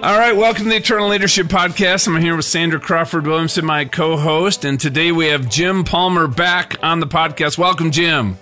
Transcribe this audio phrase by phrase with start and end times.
[0.00, 2.06] All right, welcome to the Eternal Leadership Podcast.
[2.06, 6.28] I'm here with Sandra Crawford Williamson, my co host, and today we have Jim Palmer
[6.28, 7.58] back on the podcast.
[7.58, 8.38] Welcome, Jim.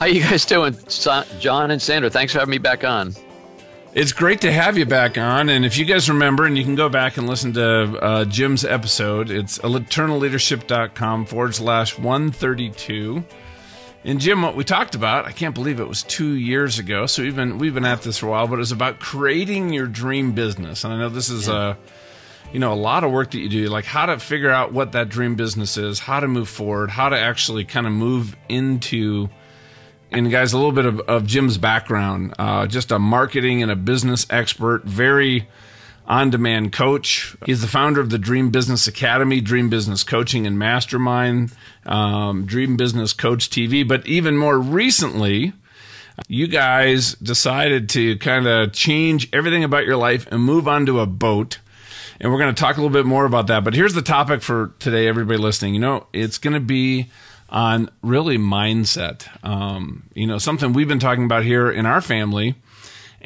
[0.00, 0.74] How you guys doing,
[1.38, 2.08] John and Sandra?
[2.08, 3.12] Thanks for having me back on.
[3.92, 5.50] It's great to have you back on.
[5.50, 8.64] And if you guys remember, and you can go back and listen to uh, Jim's
[8.64, 13.22] episode, it's eternalleadership.com forward slash 132.
[14.06, 17.06] And Jim, what we talked about, I can't believe it was two years ago.
[17.06, 19.72] So we've been we've been at this for a while, but it was about creating
[19.72, 20.84] your dream business.
[20.84, 21.74] And I know this is yeah.
[21.74, 24.72] a you know a lot of work that you do, like how to figure out
[24.72, 28.36] what that dream business is, how to move forward, how to actually kind of move
[28.48, 29.28] into.
[30.12, 33.76] And guys, a little bit of, of Jim's background, uh, just a marketing and a
[33.76, 35.48] business expert, very
[36.06, 37.36] on demand coach.
[37.44, 41.52] He's the founder of the Dream Business Academy, Dream Business Coaching and Mastermind,
[41.84, 43.86] um, Dream Business Coach TV.
[43.86, 45.52] But even more recently,
[46.28, 51.06] you guys decided to kind of change everything about your life and move onto a
[51.06, 51.58] boat.
[52.20, 53.64] And we're going to talk a little bit more about that.
[53.64, 55.74] But here's the topic for today, everybody listening.
[55.74, 57.10] You know, it's going to be
[57.50, 59.28] on really mindset.
[59.44, 62.54] Um, you know, something we've been talking about here in our family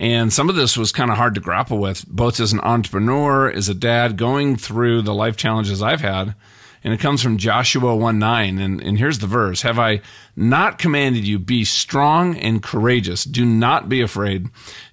[0.00, 3.50] and some of this was kind of hard to grapple with, both as an entrepreneur,
[3.50, 6.34] as a dad, going through the life challenges I've had.
[6.82, 8.58] And it comes from Joshua 1 9.
[8.58, 10.00] And, and here's the verse Have I
[10.34, 13.24] not commanded you, be strong and courageous?
[13.24, 14.48] Do not be afraid.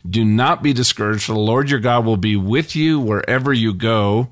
[0.07, 3.73] Do not be discouraged, for the Lord your God will be with you wherever you
[3.73, 4.27] go.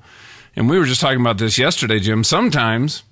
[0.54, 2.22] And we were just talking about this yesterday, Jim.
[2.22, 3.02] Sometimes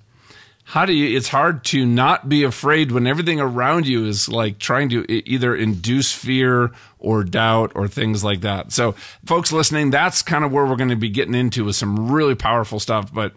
[0.67, 4.57] how do you it's hard to not be afraid when everything around you is like
[4.57, 8.93] trying to either induce fear or doubt or things like that so
[9.25, 12.35] folks listening that's kind of where we're going to be getting into with some really
[12.35, 13.33] powerful stuff but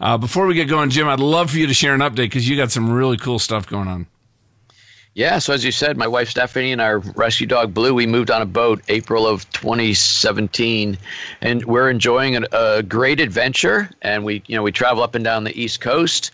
[0.00, 2.46] uh, before we get going jim i'd love for you to share an update because
[2.48, 4.06] you got some really cool stuff going on
[5.16, 8.30] yeah, so as you said, my wife Stephanie and our rescue dog Blue, we moved
[8.30, 10.98] on a boat April of 2017,
[11.40, 13.88] and we're enjoying a, a great adventure.
[14.02, 16.32] And we, you know, we travel up and down the East Coast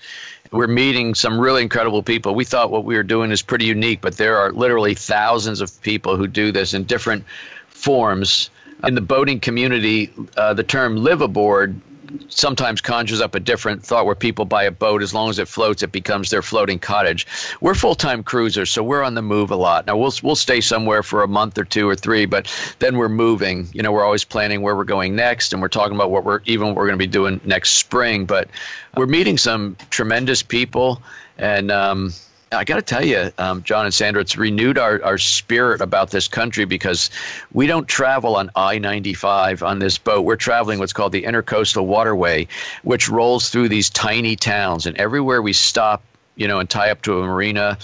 [0.52, 2.34] we're meeting some really incredible people.
[2.34, 5.80] We thought what we were doing is pretty unique, but there are literally thousands of
[5.82, 7.24] people who do this in different
[7.68, 8.50] forms.
[8.84, 11.80] In the boating community, uh, the term live aboard
[12.28, 15.48] sometimes conjures up a different thought where people buy a boat as long as it
[15.48, 17.26] floats it becomes their floating cottage.
[17.60, 19.86] We're full-time cruisers so we're on the move a lot.
[19.86, 23.08] Now we'll we'll stay somewhere for a month or two or three but then we're
[23.08, 23.68] moving.
[23.72, 26.40] You know we're always planning where we're going next and we're talking about what we're
[26.46, 28.48] even what we're going to be doing next spring but
[28.96, 31.02] we're meeting some tremendous people
[31.38, 32.12] and um,
[32.52, 36.10] I got to tell you, um, John and Sandra, it's renewed our, our spirit about
[36.10, 37.10] this country because
[37.52, 40.22] we don't travel on I 95 on this boat.
[40.22, 42.46] We're traveling what's called the Intercoastal Waterway,
[42.82, 44.86] which rolls through these tiny towns.
[44.86, 46.02] And everywhere we stop,
[46.36, 47.78] you know, and tie up to a marina,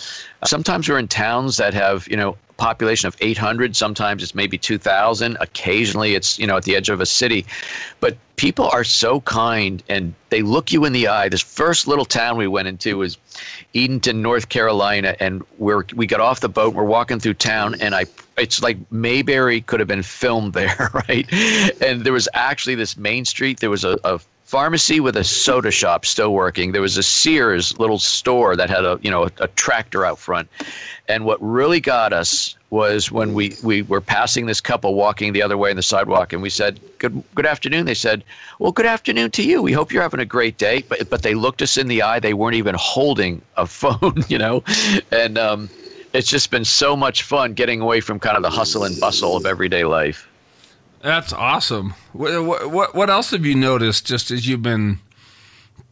[0.45, 5.39] sometimes we're in towns that have, you know, population of 800 sometimes it's maybe 2000
[5.41, 7.47] occasionally it's you know at the edge of a city.
[8.01, 11.29] But people are so kind and they look you in the eye.
[11.29, 13.17] This first little town we went into was
[13.75, 16.75] edenton north carolina and we're we got off the boat.
[16.75, 18.05] We're walking through town and i
[18.37, 21.33] it's like mayberry could have been filmed there right?
[21.81, 23.61] And there was actually this main street.
[23.61, 26.73] There was a, a pharmacy with a soda shop still working.
[26.73, 30.19] There was a Sears little store that had a you know a, a, tractor out
[30.19, 30.49] front.
[31.07, 35.43] And what really got us was when we, we were passing this couple walking the
[35.43, 38.25] other way on the sidewalk, and we said, "Good good afternoon." They said,
[38.59, 39.61] "Well, good afternoon to you.
[39.61, 42.19] We hope you're having a great day." But but they looked us in the eye.
[42.19, 44.65] They weren't even holding a phone, you know,
[45.13, 45.69] and um,
[46.15, 49.37] it's just been so much fun getting away from kind of the hustle and bustle
[49.37, 50.27] of everyday life.
[51.01, 51.95] That's awesome.
[52.13, 54.99] What, what, what else have you noticed just as you've been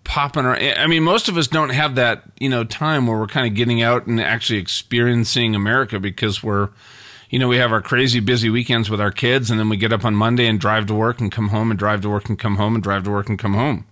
[0.04, 0.78] popping around?
[0.78, 3.54] I mean, most of us don't have that, you know, time where we're kind of
[3.54, 6.70] getting out and actually experiencing America because we're,
[7.30, 9.92] you know, we have our crazy busy weekends with our kids and then we get
[9.92, 12.38] up on Monday and drive to work and come home and drive to work and
[12.38, 13.86] come home and drive to work and come home.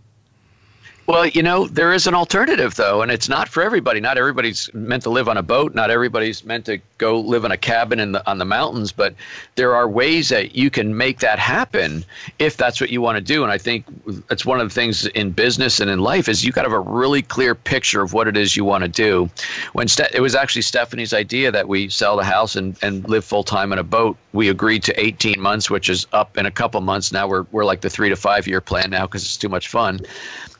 [1.06, 4.00] Well, you know, there is an alternative though, and it's not for everybody.
[4.00, 5.74] Not everybody's meant to live on a boat.
[5.74, 9.14] Not everybody's meant to go live in a cabin in the on the mountains, but
[9.56, 12.06] there are ways that you can make that happen
[12.38, 13.42] if that's what you want to do.
[13.42, 13.84] And I think
[14.28, 16.78] that's one of the things in business and in life is you got to have
[16.78, 19.28] a really clear picture of what it is you want to do.
[19.74, 23.26] When Ste- it was actually Stephanie's idea that we sell the house and, and live
[23.26, 26.50] full time in a boat, we agreed to 18 months, which is up in a
[26.50, 27.12] couple months.
[27.12, 29.68] Now we're we're like the three to five year plan now because it's too much
[29.68, 30.00] fun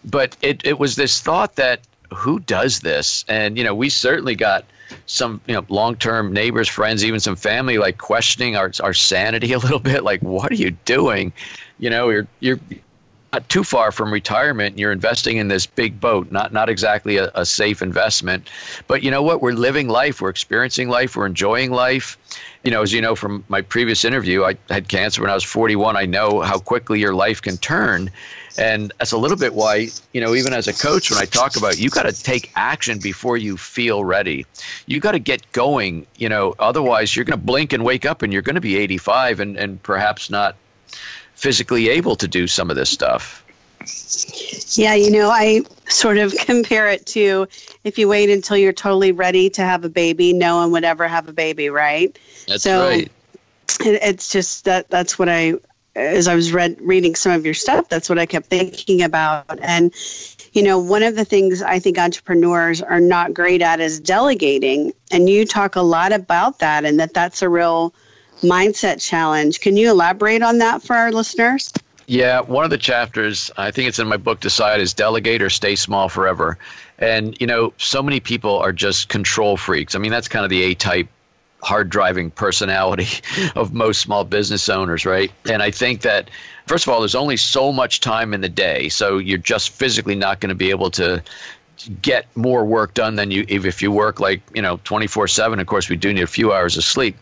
[0.05, 1.81] but it, it was this thought that
[2.13, 3.25] who does this?
[3.29, 4.65] And, you know, we certainly got
[5.07, 9.53] some, you know, long term neighbors, friends, even some family like questioning our, our sanity
[9.55, 10.05] a little bit.
[10.05, 11.33] Like, what are you doing?
[11.79, 12.61] You know, you're, you're,
[13.35, 17.17] not too far from retirement and you're investing in this big boat not not exactly
[17.17, 18.49] a, a, safe investment
[18.87, 22.17] but you know what we're living life we're experiencing life we're enjoying life
[22.63, 25.43] you know as you know from my previous interview i had cancer when i was
[25.43, 28.09] 41 i know how quickly your life can turn
[28.57, 31.57] and that's a little bit why you know even as a coach when i talk
[31.57, 34.47] about you got to take action before you feel ready
[34.87, 38.23] you got to get going you know otherwise you're going to blink and wake up
[38.23, 40.57] and you're going to be 85 and, and perhaps not
[41.35, 43.45] physically able to do some of this stuff.
[44.79, 47.47] Yeah, you know, I sort of compare it to
[47.85, 51.07] if you wait until you're totally ready to have a baby, no one would ever
[51.07, 52.19] have a baby, right?
[52.49, 53.13] That's so right.
[53.81, 55.55] It, it's just that that's what I
[55.97, 59.59] as I was read, reading some of your stuff, that's what I kept thinking about.
[59.63, 59.95] And,
[60.53, 64.93] you know, one of the things I think entrepreneurs are not great at is delegating.
[65.11, 67.95] And you talk a lot about that and that that's a real
[68.43, 69.61] mindset challenge.
[69.61, 71.73] Can you elaborate on that for our listeners?
[72.07, 75.49] Yeah, one of the chapters, I think it's in my book, Decide, is delegate or
[75.49, 76.59] stay small forever.
[76.99, 79.95] And, you know, so many people are just control freaks.
[79.95, 81.09] I mean, that's kind of the A type
[81.65, 83.09] hard driving personality
[83.57, 85.33] of most small business owners, right?
[85.51, 86.31] And I think that,
[86.67, 88.91] first of all, there's only so much time in the day.
[88.91, 91.23] So you're just physically not going to be able to
[92.03, 95.67] get more work done than you if you work like you know 24 7 of
[95.67, 97.17] course we do need a few hours of sleep.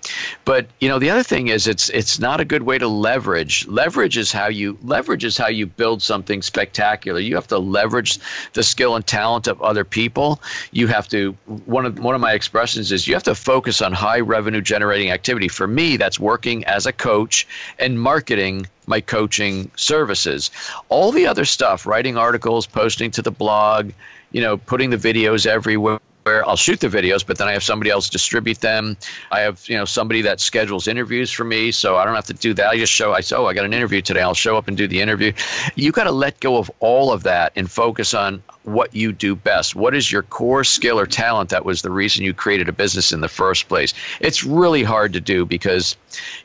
[0.44, 3.66] But you know the other thing is it's it's not a good way to leverage.
[3.68, 7.20] Leverage is how you leverage is how you build something spectacular.
[7.20, 8.18] You have to leverage
[8.52, 10.40] the skill and talent of other people.
[10.72, 11.32] You have to
[11.66, 15.10] one of one of my expressions is you have to focus on high revenue generating
[15.10, 15.48] activity.
[15.48, 17.46] For me that's working as a coach
[17.78, 20.50] and marketing my coaching services.
[20.88, 23.92] All the other stuff writing articles posting to the blog
[24.32, 27.62] you know, putting the videos everywhere where I'll shoot the videos, but then I have
[27.62, 28.96] somebody else distribute them.
[29.30, 32.34] I have you know somebody that schedules interviews for me, so I don't have to
[32.34, 32.68] do that.
[32.68, 34.20] I just show I say, oh, I got an interview today.
[34.20, 35.32] I'll show up and do the interview.
[35.74, 39.34] You got to let go of all of that and focus on what you do
[39.34, 39.74] best.
[39.74, 43.12] What is your core skill or talent that was the reason you created a business
[43.12, 43.94] in the first place?
[44.20, 45.96] It's really hard to do because,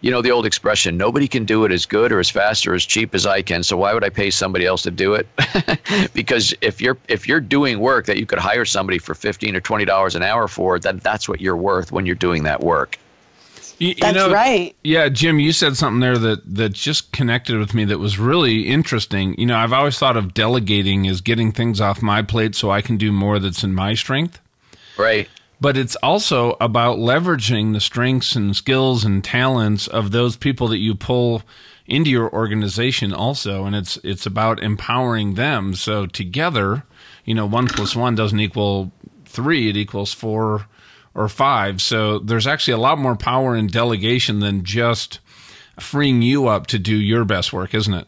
[0.01, 2.73] you know, the old expression, nobody can do it as good or as fast or
[2.73, 3.63] as cheap as I can.
[3.63, 5.27] So why would I pay somebody else to do it?
[6.13, 9.61] because if you're if you're doing work that you could hire somebody for 15 or
[9.67, 12.97] $20 an hour for, then that's what you're worth when you're doing that work.
[13.79, 14.75] You, That's know, right.
[14.83, 18.67] Yeah, Jim, you said something there that that just connected with me that was really
[18.67, 19.39] interesting.
[19.39, 22.81] You know, I've always thought of delegating as getting things off my plate so I
[22.81, 24.39] can do more that's in my strength.
[24.97, 25.29] Right.
[25.61, 30.77] But it's also about leveraging the strengths and skills and talents of those people that
[30.77, 31.43] you pull
[31.87, 36.83] into your organization also and it's it's about empowering them so together
[37.23, 38.91] you know one plus one doesn't equal
[39.27, 40.67] three, it equals four
[41.13, 41.81] or five.
[41.81, 45.19] So there's actually a lot more power in delegation than just
[45.79, 48.07] freeing you up to do your best work, isn't it?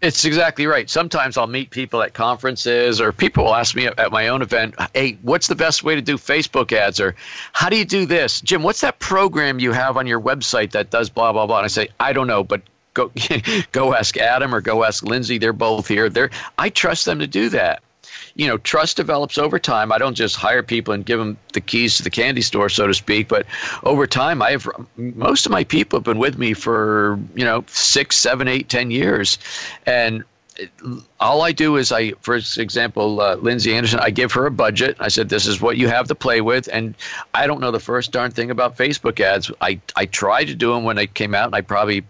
[0.00, 0.88] It's exactly right.
[0.88, 4.76] Sometimes I'll meet people at conferences, or people will ask me at my own event,
[4.94, 7.16] "Hey, what's the best way to do Facebook ads?" Or,
[7.52, 8.62] "How do you do this, Jim?
[8.62, 11.68] What's that program you have on your website that does blah blah blah?" And I
[11.68, 12.62] say, "I don't know, but
[12.94, 13.10] go
[13.72, 15.38] go ask Adam or go ask Lindsay.
[15.38, 16.08] They're both here.
[16.08, 17.82] They're I trust them to do that
[18.38, 19.92] you know, trust develops over time.
[19.92, 22.86] I don't just hire people and give them the keys to the candy store, so
[22.86, 23.26] to speak.
[23.28, 23.46] But
[23.82, 27.64] over time, I have most of my people have been with me for you know
[27.66, 29.38] six, seven, eight, ten years,
[29.84, 30.24] and
[31.20, 34.96] all I do is I, for example, uh, Lindsay Anderson, I give her a budget.
[34.98, 36.68] I said, this is what you have to play with.
[36.72, 36.96] And
[37.32, 39.52] I don't know the first darn thing about Facebook ads.
[39.60, 42.04] I, I tried to do them when they came out and I probably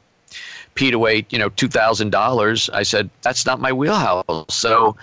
[0.74, 2.70] peed away, you know, $2,000.
[2.72, 4.24] I said, that's not my wheelhouse.
[4.48, 4.96] So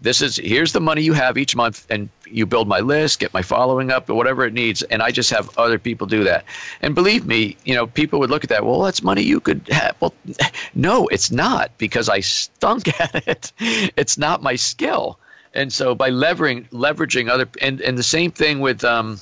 [0.00, 3.32] this is here's the money you have each month and you build my list get
[3.34, 6.44] my following up or whatever it needs and i just have other people do that
[6.82, 9.66] and believe me you know people would look at that well that's money you could
[9.70, 10.14] have well
[10.74, 13.52] no it's not because i stunk at it
[13.96, 15.18] it's not my skill
[15.54, 19.18] and so by leveraging leveraging other and, and the same thing with um,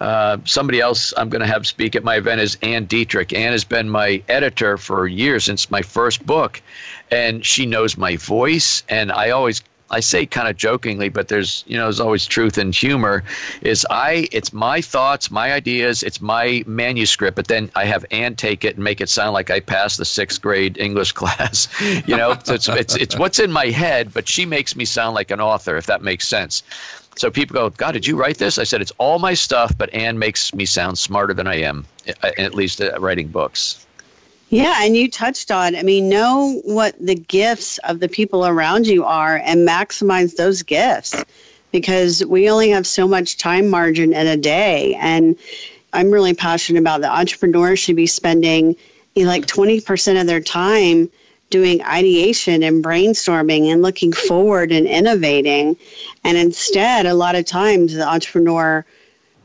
[0.00, 3.32] uh, somebody else I'm going to have speak at my event is Ann Dietrich.
[3.32, 6.62] Ann has been my editor for years since my first book,
[7.10, 8.82] and she knows my voice.
[8.88, 9.60] And I always
[9.90, 13.24] I say kind of jokingly, but there's you know there's always truth in humor.
[13.62, 18.36] Is I it's my thoughts, my ideas, it's my manuscript, but then I have Anne
[18.36, 21.68] take it and make it sound like I passed the sixth grade English class.
[22.06, 25.30] you know, it's, it's it's what's in my head, but she makes me sound like
[25.30, 26.62] an author, if that makes sense.
[27.16, 28.58] So people go, God, did you write this?
[28.58, 31.84] I said it's all my stuff, but Anne makes me sound smarter than I am,
[32.22, 33.84] at least at writing books.
[34.50, 38.86] Yeah, and you touched on, I mean, know what the gifts of the people around
[38.86, 41.22] you are and maximize those gifts
[41.70, 44.94] because we only have so much time margin in a day.
[44.94, 45.36] And
[45.92, 48.76] I'm really passionate about the entrepreneurs should be spending
[49.24, 51.10] know, like 20% of their time
[51.50, 55.76] doing ideation and brainstorming and looking forward and innovating.
[56.24, 58.84] And instead, a lot of times the entrepreneur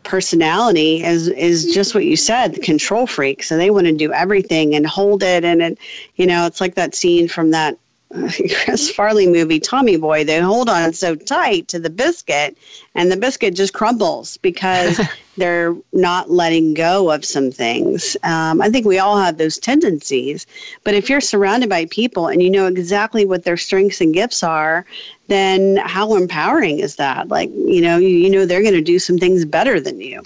[0.04, 3.44] personality is is just what you said, the control freak.
[3.44, 5.78] So they want to do everything and hold it and it
[6.16, 7.78] you know, it's like that scene from that
[8.64, 12.56] Chris Farley movie, Tommy Boy, they hold on so tight to the biscuit,
[12.94, 15.02] and the biscuit just crumbles because
[15.38, 18.16] they're not letting go of some things.
[18.22, 20.46] Um, I think we all have those tendencies,
[20.84, 24.44] but if you're surrounded by people and you know exactly what their strengths and gifts
[24.44, 24.86] are,
[25.34, 27.28] then how empowering is that?
[27.28, 30.24] Like, you know, you, you know they're going to do some things better than you.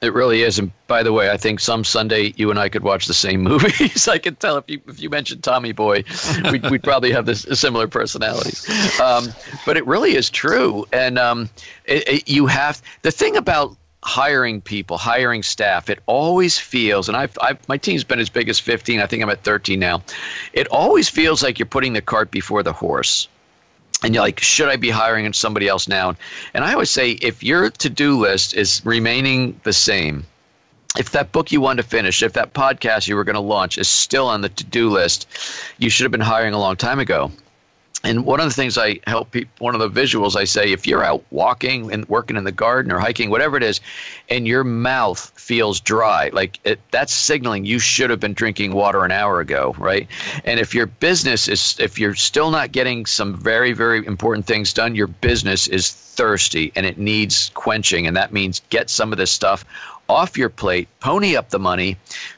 [0.00, 0.58] It really is.
[0.58, 3.42] And by the way, I think some Sunday you and I could watch the same
[3.44, 4.08] movies.
[4.08, 6.04] I can tell if you if you mentioned Tommy Boy,
[6.50, 8.66] we'd, we'd probably have this similar personalities.
[8.98, 9.28] Um,
[9.66, 10.86] but it really is true.
[10.92, 11.50] And um,
[11.84, 17.16] it, it, you have the thing about hiring people, hiring staff, it always feels, and
[17.16, 19.00] I've, I've, my team's been as big as 15.
[19.00, 20.02] I think I'm at 13 now.
[20.54, 23.28] It always feels like you're putting the cart before the horse
[24.02, 26.16] and you're like, should I be hiring somebody else now?
[26.54, 30.24] And I always say, if your to do list is remaining the same,
[30.98, 33.78] if that book you want to finish, if that podcast you were going to launch
[33.78, 35.28] is still on the to do list,
[35.78, 37.30] you should have been hiring a long time ago
[38.02, 40.86] and one of the things I help people, one of the visuals I say, if
[40.86, 43.80] you're out walking and working in the garden or hiking, whatever it is,
[44.30, 49.04] and your mouth feels dry, like it, that's signaling you should have been drinking water
[49.04, 50.08] an hour ago, right?
[50.44, 54.72] And if your business is, if you're still not getting some very, very important things
[54.72, 58.06] done, your business is thirsty and it needs quenching.
[58.06, 59.64] And that means get some of this stuff
[60.10, 61.96] off your plate, pony up the money,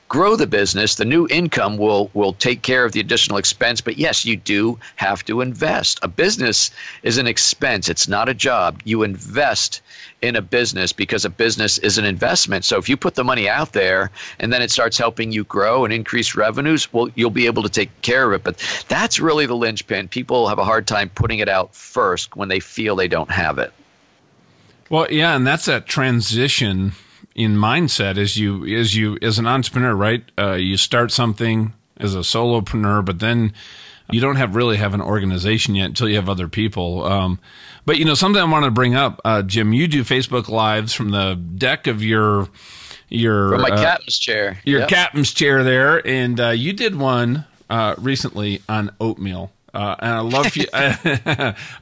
[0.09, 0.97] grow the business.
[0.97, 3.81] The new income will will take care of the additional expense.
[3.81, 5.99] But yes, you do have to invest.
[6.03, 6.71] A business
[7.03, 7.89] is an expense.
[7.89, 8.83] It's not a job.
[8.85, 9.81] You invest
[10.23, 12.65] in a business because a business is an investment.
[12.65, 15.85] So if you put the money out there and then it starts helping you grow
[15.85, 18.45] and increase revenues, well, you'll be able to take care of it.
[18.45, 20.09] But that's really the linchpin.
[20.09, 23.59] People have a hard time putting it out first when they feel they don't have
[23.59, 23.73] it.
[24.89, 26.93] Well, yeah, and that's that transition
[27.35, 30.23] in mindset as you as you as an entrepreneur, right?
[30.39, 33.53] Uh, you start something as a solopreneur, but then
[34.11, 37.05] you don't have really have an organization yet until you have other people.
[37.05, 37.39] Um,
[37.85, 40.93] but you know, something I wanted to bring up, uh, Jim, you do Facebook lives
[40.95, 42.49] from the deck of your
[43.09, 44.89] your from my uh, captain's chair, your yep.
[44.89, 49.53] captain's chair there, and uh, you did one uh, recently on oatmeal.
[49.75, 50.67] Uh, and I love you.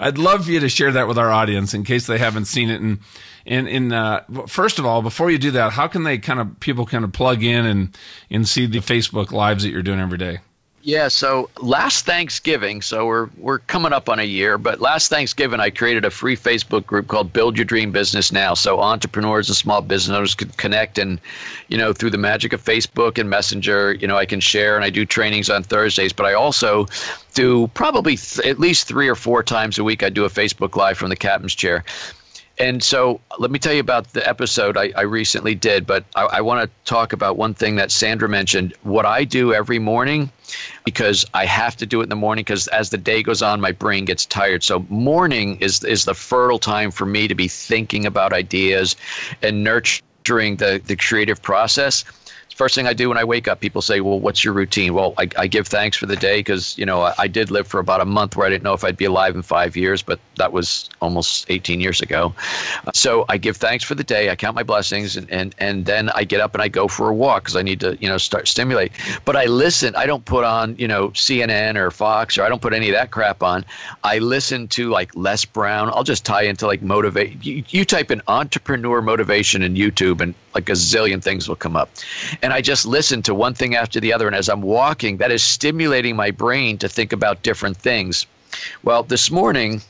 [0.01, 2.71] I'd love for you to share that with our audience in case they haven't seen
[2.71, 2.81] it.
[2.81, 3.01] And
[3.47, 6.61] and in uh, first of all, before you do that, how can they kind of
[6.61, 7.97] people kind of plug in and
[8.31, 10.39] and see the Facebook lives that you're doing every day?
[10.83, 15.61] Yeah, so last Thanksgiving, so we're we're coming up on a year, but last Thanksgiving
[15.61, 19.57] I created a free Facebook group called Build Your Dream Business Now, so entrepreneurs and
[19.57, 21.21] small business owners could connect and
[21.69, 24.83] you know through the magic of Facebook and Messenger, you know I can share and
[24.83, 26.87] I do trainings on Thursdays, but I also
[27.35, 30.77] do probably th- at least 3 or 4 times a week I do a Facebook
[30.77, 31.85] live from the captain's chair
[32.61, 36.25] and so let me tell you about the episode I, I recently did, but I,
[36.25, 38.75] I want to talk about one thing that Sandra mentioned.
[38.83, 40.31] What I do every morning,
[40.85, 43.63] because I have to do it in the morning, because as the day goes on,
[43.63, 44.63] my brain gets tired.
[44.63, 48.95] So morning is is the fertile time for me to be thinking about ideas
[49.43, 52.05] and nurturing the the creative process
[52.61, 55.15] first thing I do when I wake up, people say, "Well, what's your routine?" Well,
[55.17, 57.81] I, I give thanks for the day because you know I, I, did live for
[57.81, 60.21] about a month where I didn't know if I'd be alive in five years, but
[60.41, 62.35] that was almost 18 years ago.
[62.95, 64.31] So I give thanks for the day.
[64.31, 67.09] I count my blessings, and and, and then I get up and I go for
[67.09, 68.93] a walk because I need to you know start stimulate.
[69.25, 69.95] But I listen.
[69.97, 72.95] I don't put on you know CNN or Fox or I don't put any of
[72.95, 73.65] that crap on.
[74.03, 75.91] I listen to like Les Brown.
[75.91, 77.45] I'll just tie into like motivate.
[77.45, 81.77] You, you type in entrepreneur motivation in YouTube and like a zillion things will come
[81.77, 81.91] up.
[82.43, 84.27] And I just listen to one thing after the other.
[84.27, 88.27] And as I'm walking, that is stimulating my brain to think about different things.
[88.83, 89.81] Well, this morning,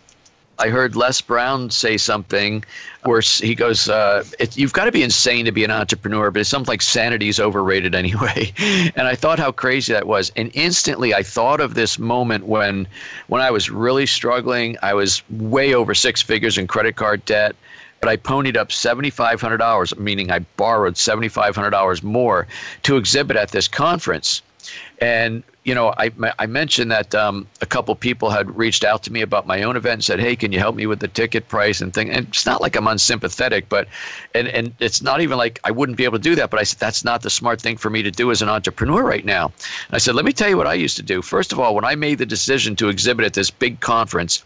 [0.60, 2.62] I heard Les Brown say something
[3.04, 6.40] where he goes, uh, it, "You've got to be insane to be an entrepreneur," but
[6.40, 8.52] it's something like sanity is overrated anyway.
[8.94, 12.86] and I thought how crazy that was, and instantly I thought of this moment when,
[13.28, 14.76] when I was really struggling.
[14.82, 17.56] I was way over six figures in credit card debt
[18.00, 22.46] but I ponied up $7,500, meaning I borrowed $7,500 more
[22.84, 24.40] to exhibit at this conference.
[25.02, 29.12] And you know, I, I mentioned that um, a couple people had reached out to
[29.12, 31.48] me about my own event and said, "Hey, can you help me with the ticket
[31.48, 33.86] price and thing?" And it's not like I'm unsympathetic, but
[34.34, 36.48] and and it's not even like I wouldn't be able to do that.
[36.48, 39.02] But I said that's not the smart thing for me to do as an entrepreneur
[39.02, 39.46] right now.
[39.46, 41.20] And I said, "Let me tell you what I used to do.
[41.20, 44.42] First of all, when I made the decision to exhibit at this big conference,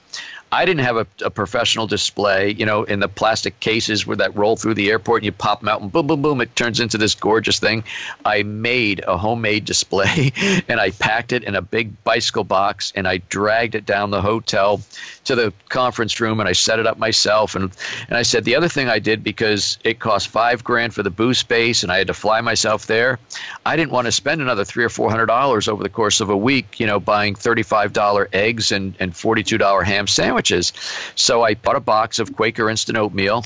[0.54, 4.36] I didn't have a, a, professional display, you know, in the plastic cases where that
[4.36, 6.78] roll through the airport and you pop them out and boom, boom, boom, it turns
[6.78, 7.82] into this gorgeous thing.
[8.24, 10.32] I made a homemade display
[10.68, 14.22] and I packed it in a big bicycle box and I dragged it down the
[14.22, 14.80] hotel
[15.24, 17.56] to the conference room and I set it up myself.
[17.56, 17.72] And,
[18.08, 21.10] and I said, the other thing I did because it cost five grand for the
[21.10, 23.18] booth space and I had to fly myself there,
[23.66, 26.30] I didn't want to spend another three or four hundred dollars over the course of
[26.30, 30.43] a week, you know, buying $35 eggs and, and $42 ham sandwiches.
[31.14, 33.44] So I bought a box of Quaker instant oatmeal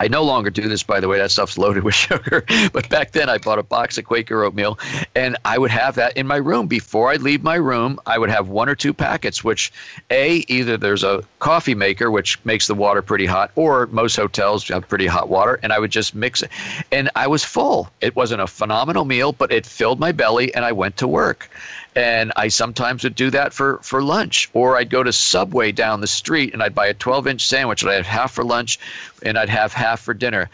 [0.00, 1.18] I no longer do this, by the way.
[1.18, 2.44] That stuff's loaded with sugar.
[2.72, 4.78] But back then, I bought a box of Quaker oatmeal,
[5.14, 6.66] and I would have that in my room.
[6.66, 9.72] Before I leave my room, I would have one or two packets, which,
[10.10, 14.66] A, either there's a coffee maker, which makes the water pretty hot, or most hotels
[14.68, 16.50] have pretty hot water, and I would just mix it.
[16.90, 17.88] And I was full.
[18.00, 21.48] It wasn't a phenomenal meal, but it filled my belly, and I went to work
[21.96, 24.50] and I sometimes would do that for for lunch.
[24.52, 27.82] Or I'd go to Subway down the street and I'd buy a 12 inch sandwich
[27.82, 28.78] and I'd have half for lunch
[29.22, 30.50] and I'd have half for dinner.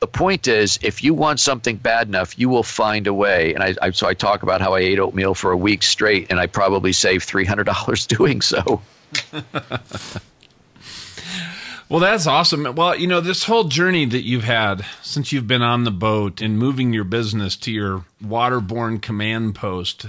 [0.00, 3.52] The point is, if you want something bad enough, you will find a way.
[3.52, 6.28] And I, I so I talk about how I ate oatmeal for a week straight,
[6.30, 8.80] and I probably saved three hundred dollars doing so.
[11.90, 12.74] Well, that's awesome.
[12.74, 16.42] Well, you know, this whole journey that you've had since you've been on the boat
[16.42, 20.04] and moving your business to your waterborne command post,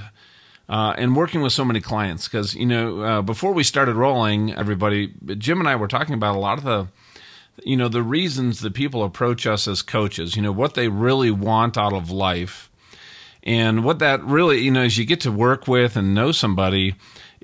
[0.70, 4.54] uh, and working with so many clients because you know uh, before we started rolling
[4.54, 6.88] everybody jim and i were talking about a lot of the
[7.66, 11.32] you know the reasons that people approach us as coaches you know what they really
[11.32, 12.70] want out of life.
[13.42, 16.96] And what that really you know as you get to work with and know somebody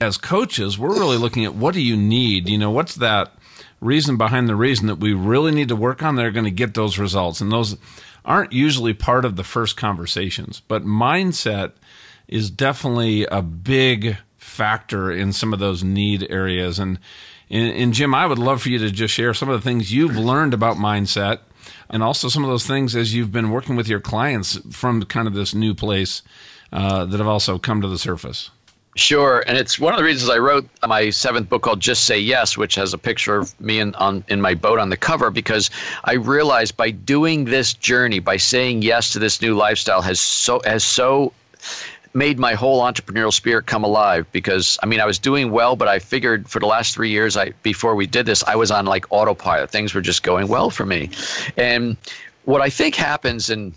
[0.01, 2.49] as coaches we're really looking at what do you need?
[2.49, 3.33] You know what's that
[3.81, 6.51] reason behind the reason that we really need to work on that are going to
[6.51, 7.39] get those results?
[7.41, 7.77] And those
[8.23, 11.73] aren't usually part of the first conversations but mindset
[12.27, 16.79] is definitely a big factor in some of those need areas.
[16.79, 16.99] And,
[17.49, 19.93] and, and Jim, I would love for you to just share some of the things
[19.93, 21.39] you've learned about mindset
[21.89, 25.27] and also some of those things as you've been working with your clients from kind
[25.27, 26.21] of this new place
[26.71, 28.51] uh, that have also come to the surface.
[28.97, 32.17] Sure, and it's one of the reasons I wrote my seventh book called "Just Say
[32.17, 35.29] Yes," which has a picture of me in on in my boat on the cover,
[35.29, 35.69] because
[36.05, 40.61] I realized by doing this journey, by saying yes to this new lifestyle, has so
[40.63, 41.33] has so
[42.15, 45.87] made my whole entrepreneurial spirit come alive because I mean I was doing well, but
[45.87, 48.85] I figured for the last three years I before we did this I was on
[48.85, 49.69] like autopilot.
[49.69, 51.09] Things were just going well for me,
[51.57, 51.97] and
[52.45, 53.73] what I think happens and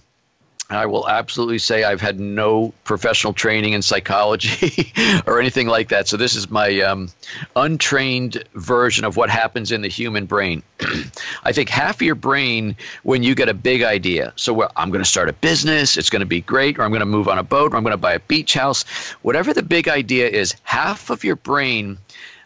[0.70, 4.92] I will absolutely say I've had no professional training in psychology
[5.26, 6.08] or anything like that.
[6.08, 7.08] So this is my um,
[7.56, 10.62] untrained version of what happens in the human brain.
[11.44, 14.34] I think half of your brain when you get a big idea.
[14.36, 15.96] So well, I'm going to start a business.
[15.96, 17.82] It's going to be great, or I'm going to move on a boat, or I'm
[17.82, 18.84] going to buy a beach house.
[19.22, 21.96] Whatever the big idea is, half of your brain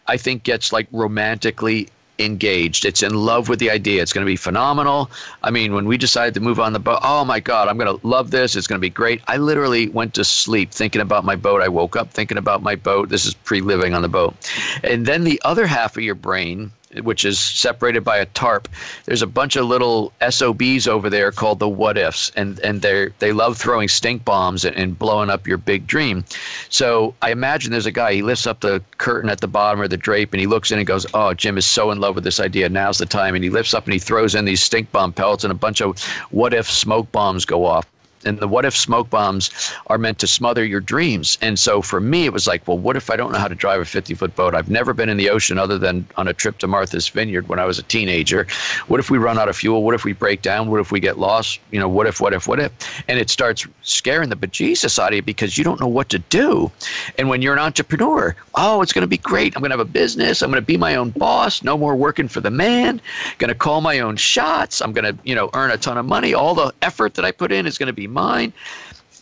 [0.07, 2.85] I think gets like romantically engaged.
[2.85, 4.01] It's in love with the idea.
[4.01, 5.09] It's going to be phenomenal.
[5.41, 7.99] I mean, when we decided to move on the boat, oh my God, I'm going
[7.99, 8.55] to love this.
[8.55, 9.21] It's going to be great.
[9.27, 11.61] I literally went to sleep thinking about my boat.
[11.61, 13.09] I woke up thinking about my boat.
[13.09, 14.35] This is pre living on the boat.
[14.83, 18.67] And then the other half of your brain, which is separated by a tarp.
[19.05, 23.09] There's a bunch of little SOBs over there called the what ifs, and and they
[23.19, 26.25] they love throwing stink bombs and, and blowing up your big dream.
[26.69, 28.13] So I imagine there's a guy.
[28.13, 30.77] He lifts up the curtain at the bottom or the drape, and he looks in
[30.77, 32.69] and goes, "Oh, Jim is so in love with this idea.
[32.69, 35.43] Now's the time." And he lifts up and he throws in these stink bomb pellets,
[35.43, 36.01] and a bunch of
[36.31, 37.87] what if smoke bombs go off
[38.25, 39.49] and the what if smoke bombs
[39.87, 41.37] are meant to smother your dreams.
[41.41, 43.55] And so for me, it was like, well, what if I don't know how to
[43.55, 44.55] drive a 50 foot boat?
[44.55, 47.59] I've never been in the ocean other than on a trip to Martha's Vineyard when
[47.59, 48.47] I was a teenager.
[48.87, 49.83] What if we run out of fuel?
[49.83, 50.69] What if we break down?
[50.69, 51.59] What if we get lost?
[51.71, 53.03] You know, what if, what if, what if?
[53.07, 56.19] And it starts scaring the bejesus out of you because you don't know what to
[56.19, 56.71] do.
[57.17, 59.55] And when you're an entrepreneur, oh, it's going to be great.
[59.55, 60.41] I'm going to have a business.
[60.41, 61.63] I'm going to be my own boss.
[61.63, 63.01] No more working for the man.
[63.37, 64.81] Going to call my own shots.
[64.81, 66.33] I'm going to, you know, earn a ton of money.
[66.33, 68.53] All the effort that I put in is going to be mine.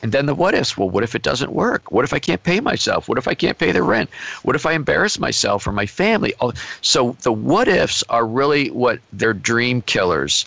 [0.01, 0.77] And then the what ifs.
[0.77, 1.91] Well, what if it doesn't work?
[1.91, 3.07] What if I can't pay myself?
[3.07, 4.09] What if I can't pay the rent?
[4.43, 6.33] What if I embarrass myself or my family?
[6.41, 10.45] Oh, so the what ifs are really what they're dream killers.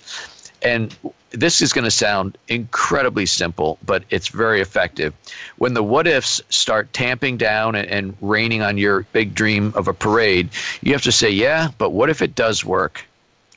[0.63, 0.97] And
[1.31, 5.15] this is going to sound incredibly simple, but it's very effective.
[5.59, 9.89] When the what ifs start tamping down and, and raining on your big dream of
[9.89, 10.49] a parade,
[10.83, 13.05] you have to say, yeah, but what if it does work?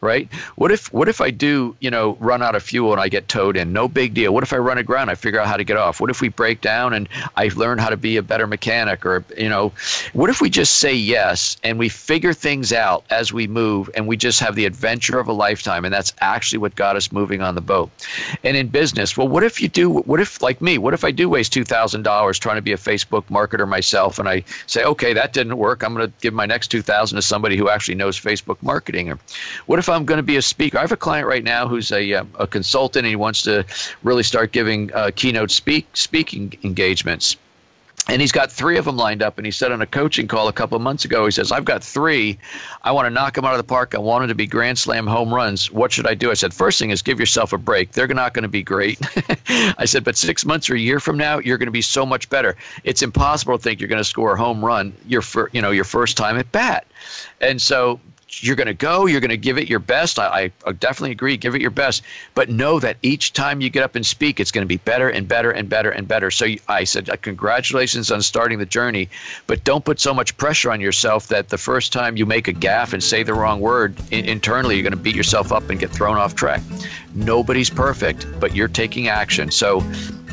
[0.02, 0.32] Right?
[0.56, 3.28] What if what if I do, you know, run out of fuel and I get
[3.28, 3.74] towed in?
[3.74, 4.34] No big deal.
[4.34, 5.10] What if I run aground?
[5.10, 6.00] I figure out how to get off.
[6.00, 9.24] What if we break down and I learn how to be a better mechanic or
[9.38, 9.72] you know,
[10.14, 14.08] what if we just say yes and we figure things out as we move and
[14.08, 17.42] we just have the adventure of a lifetime and that's actually what got us moving
[17.42, 17.90] on the boat.
[18.44, 21.12] And in business, well, what if you do what if like me, what if I
[21.12, 25.34] do waste $2,000 trying to be a Facebook marketer myself and I say, "Okay, that
[25.34, 25.84] didn't work.
[25.84, 29.20] I'm going to give my next 2000 to somebody who actually knows Facebook marketing." Or
[29.66, 31.66] what if if I'm going to be a speaker, I have a client right now
[31.66, 33.66] who's a, uh, a consultant and he wants to
[34.04, 37.38] really start giving uh, keynote speak speaking engagements.
[38.10, 39.38] And he's got three of them lined up.
[39.38, 41.66] And he said on a coaching call a couple of months ago, he says, I've
[41.66, 42.38] got three.
[42.82, 43.96] I want to knock them out of the park.
[43.96, 45.72] I want them to be grand slam home runs.
[45.72, 46.32] What should I do?
[46.32, 47.92] I said, first thing is give yourself a break.
[47.94, 49.00] They're not going to be great.
[49.78, 52.06] I said, but six months or a year from now, you're going to be so
[52.06, 52.56] much better.
[52.84, 55.72] It's impossible to think you're going to score a home run your, fir- you know,
[55.72, 56.88] your first time at bat.
[57.42, 60.20] And so you're going to go, you're going to give it your best.
[60.20, 62.04] I, I, definitely agree, give it your best.
[62.36, 65.10] But know that each time you get up and speak, it's going to be better
[65.10, 66.30] and better and better and better.
[66.30, 69.10] So I said, uh, congratulations on starting the journey,
[69.48, 72.54] but don't put so much pressure on yourself that the first time you make a
[72.54, 75.80] gaffe and say the wrong word, in, internally, you're going to beat yourself up and
[75.80, 76.62] get thrown off track.
[77.16, 79.52] Nobody's perfect, but you're taking action.
[79.52, 79.82] So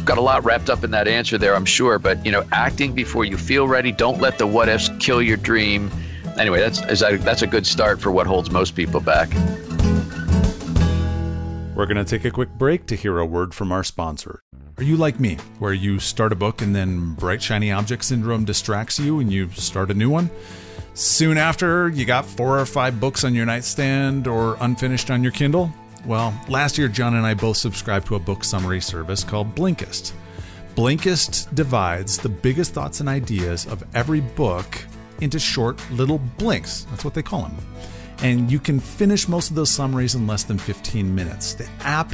[0.04, 1.98] got a lot wrapped up in that answer there, I'm sure.
[2.00, 5.36] But, you know, acting before you feel ready, don't let the what ifs kill your
[5.36, 5.90] dream
[6.38, 6.80] anyway, that's
[7.22, 9.28] that's a good start for what holds most people back.
[11.74, 14.40] We're going to take a quick break to hear a word from our sponsor.
[14.76, 18.44] Are you like me, where you start a book and then bright shiny object syndrome
[18.44, 20.30] distracts you and you start a new one?
[20.94, 25.32] Soon after, you got four or five books on your nightstand or unfinished on your
[25.32, 25.72] Kindle?
[26.06, 30.12] Well, last year, John and I both subscribed to a book summary service called Blinkist.
[30.76, 34.84] Blinkist divides the biggest thoughts and ideas of every book
[35.24, 36.86] into short little blinks.
[36.90, 37.56] That's what they call them.
[38.18, 41.54] And you can finish most of those summaries in less than 15 minutes.
[41.54, 42.12] The app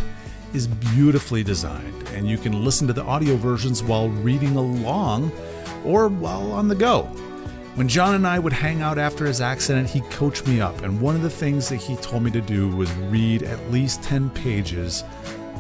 [0.54, 5.30] is beautifully designed, and you can listen to the audio versions while reading along
[5.84, 7.02] or while on the go.
[7.74, 11.00] When John and I would hang out after his accident, he coached me up, and
[11.00, 14.30] one of the things that he told me to do was read at least 10
[14.30, 15.04] pages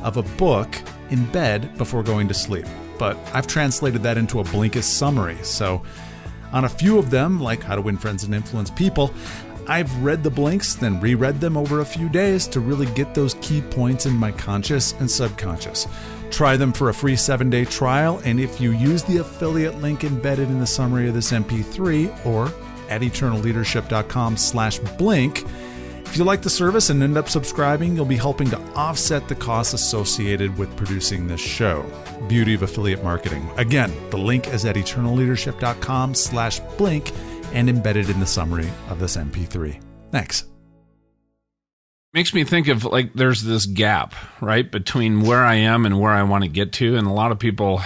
[0.02, 0.74] of a book
[1.10, 2.66] in bed before going to sleep.
[2.98, 5.82] But I've translated that into a Blinkist summary, so
[6.52, 9.12] on a few of them, like How to Win Friends and Influence People,
[9.66, 13.34] I've read the blinks, then reread them over a few days to really get those
[13.34, 15.86] key points in my conscious and subconscious.
[16.30, 20.04] Try them for a free seven day trial, and if you use the affiliate link
[20.04, 22.46] embedded in the summary of this MP3 or
[22.88, 25.44] at eternalleadership.com slash blink,
[26.10, 29.34] if you like the service and end up subscribing, you'll be helping to offset the
[29.36, 31.86] costs associated with producing this show.
[32.26, 33.48] Beauty of affiliate marketing.
[33.56, 37.12] Again, the link is at eternalleadership.com slash blink
[37.52, 39.80] and embedded in the summary of this MP3.
[40.10, 40.46] Thanks.
[42.12, 46.10] Makes me think of like there's this gap, right, between where I am and where
[46.10, 46.96] I want to get to.
[46.96, 47.82] And a lot of people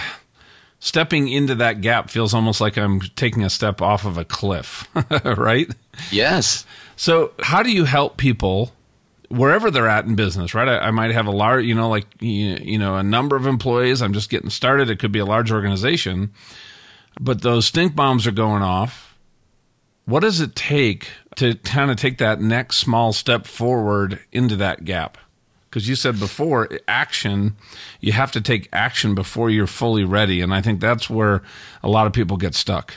[0.79, 4.89] stepping into that gap feels almost like I'm taking a step off of a cliff,
[5.25, 5.69] right?
[6.11, 6.65] Yes.
[6.95, 8.71] So, how do you help people
[9.29, 10.67] wherever they're at in business, right?
[10.67, 14.01] I, I, might have a large, you know, like you know, a number of employees.
[14.01, 14.89] I'm just getting started.
[14.89, 16.31] It could be a large organization,
[17.19, 19.17] but those stink bombs are going off.
[20.05, 24.85] What does it take to kind of take that next small step forward into that
[24.85, 25.17] gap?
[25.69, 27.57] Because you said before, action,
[27.99, 31.41] you have to take action before you're fully ready, and I think that's where
[31.83, 32.93] a lot of people get stuck.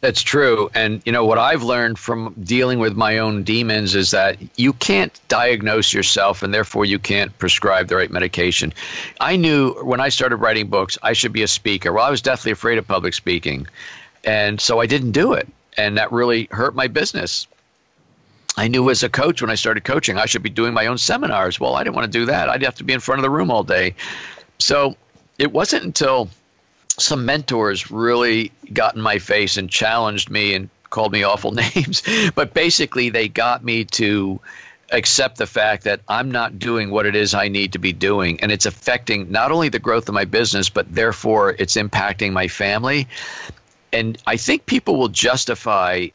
[0.00, 0.70] That's true.
[0.74, 4.72] And, you know, what I've learned from dealing with my own demons is that you
[4.72, 8.72] can't diagnose yourself and therefore you can't prescribe the right medication.
[9.20, 11.92] I knew when I started writing books, I should be a speaker.
[11.92, 13.66] Well, I was deathly afraid of public speaking.
[14.24, 15.48] And so I didn't do it.
[15.76, 17.46] And that really hurt my business.
[18.56, 20.96] I knew as a coach when I started coaching, I should be doing my own
[20.96, 21.60] seminars.
[21.60, 22.48] Well, I didn't want to do that.
[22.48, 23.94] I'd have to be in front of the room all day.
[24.58, 24.96] So
[25.38, 26.30] it wasn't until
[26.98, 32.02] some mentors really got in my face and challenged me and called me awful names.
[32.34, 34.40] But basically, they got me to
[34.92, 38.40] accept the fact that I'm not doing what it is I need to be doing.
[38.40, 42.48] And it's affecting not only the growth of my business, but therefore it's impacting my
[42.48, 43.08] family.
[43.92, 46.08] And I think people will justify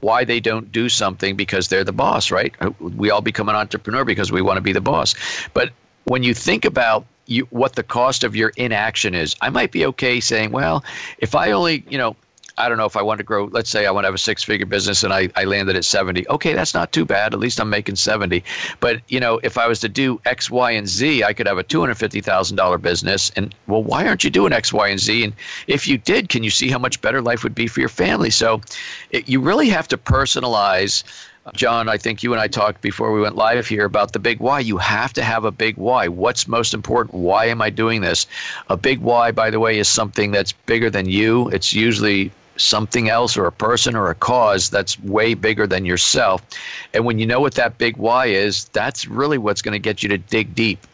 [0.00, 2.54] why they don't do something because they're the boss, right?
[2.80, 5.14] We all become an entrepreneur because we want to be the boss.
[5.54, 5.70] But
[6.04, 9.36] when you think about you, what the cost of your inaction is.
[9.40, 10.84] I might be okay saying, well,
[11.18, 12.16] if I only, you know,
[12.58, 14.18] I don't know if I want to grow, let's say I want to have a
[14.18, 16.26] six figure business and I, I landed at 70.
[16.28, 17.34] Okay, that's not too bad.
[17.34, 18.42] At least I'm making 70.
[18.80, 21.58] But, you know, if I was to do X, Y, and Z, I could have
[21.58, 23.30] a $250,000 business.
[23.36, 25.24] And, well, why aren't you doing X, Y, and Z?
[25.24, 25.34] And
[25.66, 28.30] if you did, can you see how much better life would be for your family?
[28.30, 28.62] So
[29.10, 31.04] it, you really have to personalize
[31.54, 34.40] John, I think you and I talked before we went live here about the big
[34.40, 34.60] why.
[34.60, 36.08] You have to have a big why.
[36.08, 37.14] What's most important?
[37.14, 38.26] Why am I doing this?
[38.68, 41.48] A big why, by the way, is something that's bigger than you.
[41.50, 46.42] It's usually something else or a person or a cause that's way bigger than yourself.
[46.94, 50.02] And when you know what that big why is, that's really what's going to get
[50.02, 50.84] you to dig deep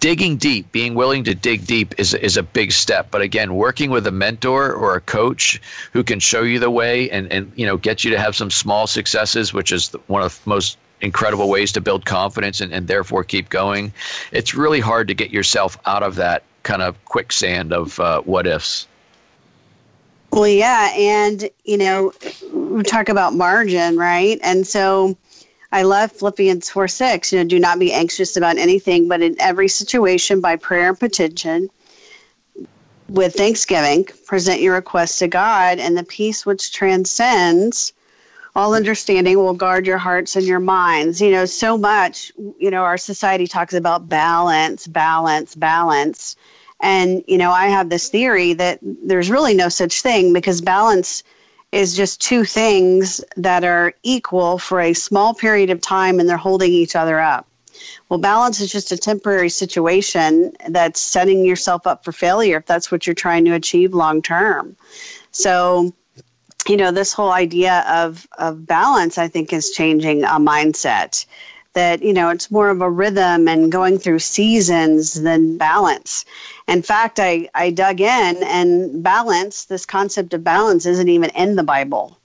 [0.00, 3.10] digging deep, being willing to dig deep is is a big step.
[3.10, 5.60] But again, working with a mentor or a coach
[5.92, 8.50] who can show you the way and and you know get you to have some
[8.50, 12.86] small successes, which is one of the most incredible ways to build confidence and, and
[12.86, 13.92] therefore keep going.
[14.32, 18.46] It's really hard to get yourself out of that kind of quicksand of uh, what
[18.46, 18.86] ifs.
[20.30, 22.12] Well, yeah, and you know,
[22.52, 24.38] we talk about margin, right?
[24.42, 25.16] And so
[25.74, 27.32] I love Philippians 4 6.
[27.32, 31.00] You know, do not be anxious about anything, but in every situation, by prayer and
[31.00, 31.68] petition,
[33.08, 37.92] with thanksgiving, present your requests to God, and the peace which transcends
[38.54, 41.20] all understanding will guard your hearts and your minds.
[41.20, 46.36] You know, so much, you know, our society talks about balance, balance, balance.
[46.80, 51.24] And, you know, I have this theory that there's really no such thing because balance
[51.74, 56.36] is just two things that are equal for a small period of time and they're
[56.36, 57.48] holding each other up.
[58.08, 62.92] Well, balance is just a temporary situation that's setting yourself up for failure if that's
[62.92, 64.76] what you're trying to achieve long term.
[65.32, 65.92] So,
[66.68, 71.26] you know, this whole idea of, of balance, I think, is changing a mindset
[71.74, 76.24] that you know it's more of a rhythm and going through seasons than balance.
[76.66, 81.56] In fact i i dug in and balance this concept of balance isn't even in
[81.56, 82.18] the bible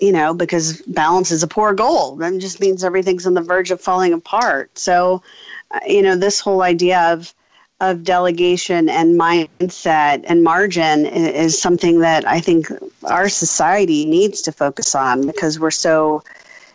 [0.00, 2.16] you know because balance is a poor goal.
[2.16, 4.78] That just means everything's on the verge of falling apart.
[4.78, 5.22] So
[5.70, 7.32] uh, you know this whole idea of
[7.80, 12.66] of delegation and mindset and margin is something that I think
[13.04, 16.24] our society needs to focus on because we're so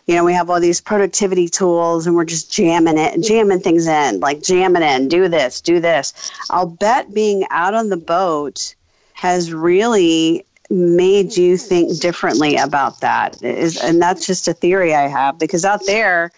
[0.05, 3.87] you know, we have all these productivity tools and we're just jamming it, jamming things
[3.87, 6.31] in, like jamming in, do this, do this.
[6.49, 8.75] I'll bet being out on the boat
[9.13, 13.41] has really made you think differently about that.
[13.43, 16.31] Is, and that's just a theory I have because out there,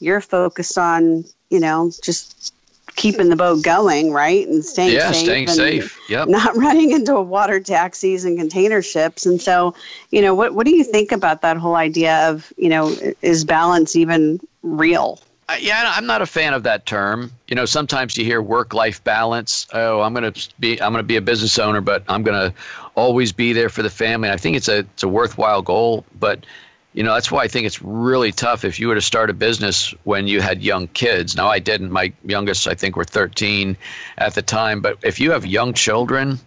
[0.00, 2.51] you're focused on, you know, just
[2.96, 4.46] keeping the boat going, right?
[4.46, 4.98] And staying safe.
[4.98, 5.24] yeah, safe.
[5.24, 6.00] staying safe.
[6.08, 6.28] Yep.
[6.28, 9.26] Not running into water taxis and container ships.
[9.26, 9.74] And so,
[10.10, 13.44] you know, what what do you think about that whole idea of, you know, is
[13.44, 15.20] balance even real?
[15.48, 17.32] Uh, yeah, I'm not a fan of that term.
[17.48, 19.66] You know, sometimes you hear work-life balance.
[19.72, 22.50] Oh, I'm going to be I'm going to be a business owner, but I'm going
[22.50, 22.56] to
[22.94, 24.30] always be there for the family.
[24.30, 26.46] I think it's a it's a worthwhile goal, but
[26.92, 29.32] you know, that's why I think it's really tough if you were to start a
[29.32, 31.36] business when you had young kids.
[31.36, 31.90] Now, I didn't.
[31.90, 33.76] My youngest, I think, were 13
[34.18, 34.80] at the time.
[34.80, 36.38] But if you have young children,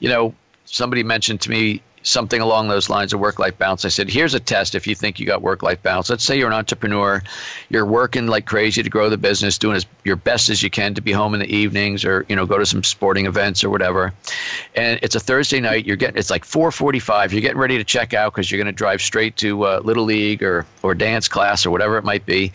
[0.00, 0.34] you know,
[0.66, 3.84] somebody mentioned to me something along those lines of work life balance.
[3.84, 6.08] I said, here's a test if you think you got work life balance.
[6.10, 7.22] Let's say you're an entrepreneur,
[7.70, 10.94] you're working like crazy to grow the business, doing as, your best as you can
[10.94, 13.70] to be home in the evenings or, you know, go to some sporting events or
[13.70, 14.12] whatever.
[14.74, 18.12] And it's a Thursday night, you're getting, it's like 445, you're getting ready to check
[18.12, 21.64] out because you're going to drive straight to uh, Little League or, or dance class
[21.64, 22.52] or whatever it might be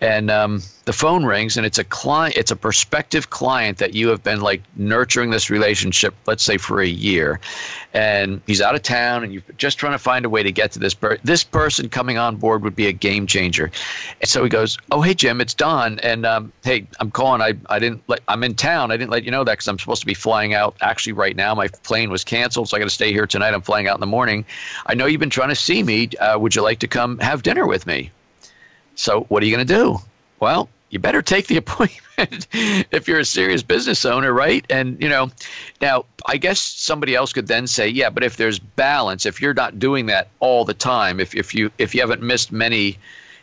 [0.00, 4.08] and um, the phone rings and it's a client it's a prospective client that you
[4.08, 7.40] have been like nurturing this relationship let's say for a year.
[7.92, 10.72] And he's out of town and you're just trying to find a way to get
[10.72, 13.70] to this person this person coming on board would be a game changer.
[14.20, 15.98] And so he goes oh hey jim it's don.
[16.00, 17.42] And um, hey i'm calling.
[17.42, 18.90] I, I didn't let i'm in town.
[18.90, 20.76] I didn't let you know that because i'm supposed to be flying out.
[20.80, 23.52] Actually right now my plane was canceled so i got to stay here tonight.
[23.52, 24.44] I'm flying out in the morning.
[24.86, 26.08] I know you've been trying to see me.
[26.20, 28.10] Uh, would you like to come have dinner with me
[28.94, 29.98] so what are you going to do?
[30.40, 34.64] Well, you better take the appointment if you're a serious business owner, right?
[34.68, 35.30] And you know,
[35.80, 39.54] now I guess somebody else could then say, yeah, but if there's balance, if you're
[39.54, 42.98] not doing that all the time, if if you if you haven't missed many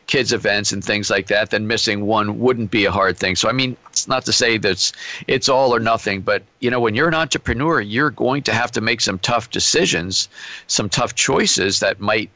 [0.07, 3.35] kids events and things like that, then missing one wouldn't be a hard thing.
[3.35, 4.91] So I mean, it's not to say that
[5.27, 8.71] it's all or nothing, but you know, when you're an entrepreneur, you're going to have
[8.71, 10.29] to make some tough decisions,
[10.67, 12.29] some tough choices that might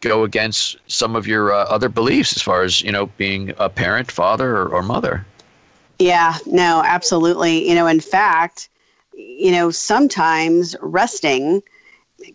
[0.00, 3.68] go against some of your uh, other beliefs as far as you know being a
[3.68, 5.24] parent father or, or mother?
[5.98, 7.68] Yeah no absolutely.
[7.68, 8.68] You know in fact
[9.14, 11.62] you know sometimes resting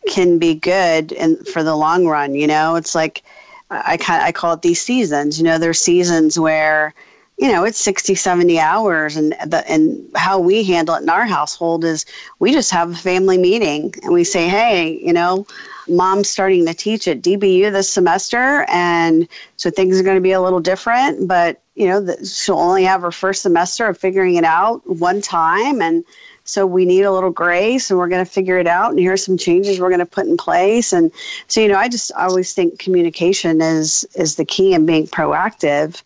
[0.08, 2.76] can be good and for the long run you know?
[2.76, 3.24] It's like
[3.70, 5.38] i kind i call it these seasons.
[5.38, 6.94] You know there's seasons where
[7.38, 11.26] you know it's 60 70 hours and the, and how we handle it in our
[11.26, 12.06] household is
[12.40, 15.48] we just have a family meeting and we say hey you know
[15.88, 20.32] mom's starting to teach at DBU this semester, and so things are going to be
[20.32, 21.28] a little different.
[21.28, 25.22] But you know, the, she'll only have her first semester of figuring it out one
[25.22, 26.04] time, and
[26.44, 28.92] So we need a little grace and we're going to figure it out.
[28.92, 30.92] And here's some changes we're going to put in place.
[30.92, 31.12] And
[31.48, 36.02] so, you know, I just always think communication is, is the key in being proactive.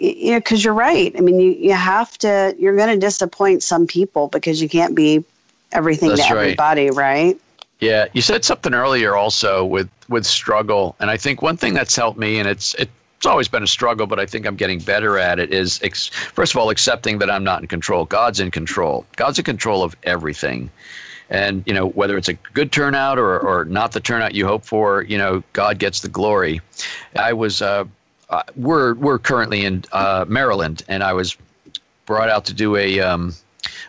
[0.00, 1.14] You know, because you're right.
[1.16, 4.94] I mean, you, you have to, you're going to disappoint some people because you can't
[4.94, 5.24] be
[5.72, 6.42] everything That's to right.
[6.42, 7.40] everybody, right?
[7.80, 11.94] Yeah, you said something earlier also with with struggle, and I think one thing that's
[11.94, 15.16] helped me, and it's it's always been a struggle, but I think I'm getting better
[15.18, 15.52] at it.
[15.52, 18.04] Is ex- first of all accepting that I'm not in control.
[18.04, 19.06] God's in control.
[19.14, 20.70] God's in control of everything,
[21.30, 24.64] and you know whether it's a good turnout or or not the turnout you hope
[24.64, 26.60] for, you know God gets the glory.
[27.14, 27.84] I was uh,
[28.28, 31.36] uh we're we're currently in uh, Maryland, and I was
[32.06, 33.34] brought out to do a um,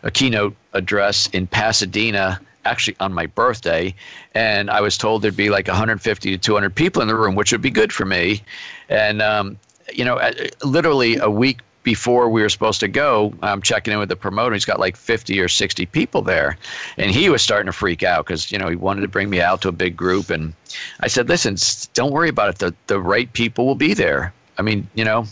[0.04, 3.93] a keynote address in Pasadena actually on my birthday
[4.34, 7.52] and i was told there'd be like 150 to 200 people in the room which
[7.52, 8.41] would be good for me.
[8.89, 9.58] And um,
[9.93, 10.19] you know
[10.63, 14.54] literally a week before we were supposed to go i'm checking in with the promoter
[14.54, 16.58] he's got like 50 or 60 people there.
[16.98, 19.41] And he was starting to freak out because you know he wanted to bring me
[19.41, 20.30] out to a big group.
[20.30, 20.54] And
[21.00, 21.56] i said listen
[21.93, 22.60] don't worry about it.
[22.60, 25.26] The, the right people will be there I mean, you know,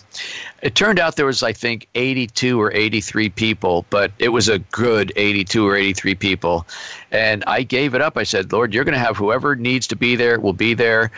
[0.61, 4.59] it turned out there was, I think, 82 or 83 people, but it was a
[4.59, 6.65] good 82 or 83 people.
[7.11, 8.15] And I gave it up.
[8.15, 11.11] I said, Lord, you're going to have whoever needs to be there will be there.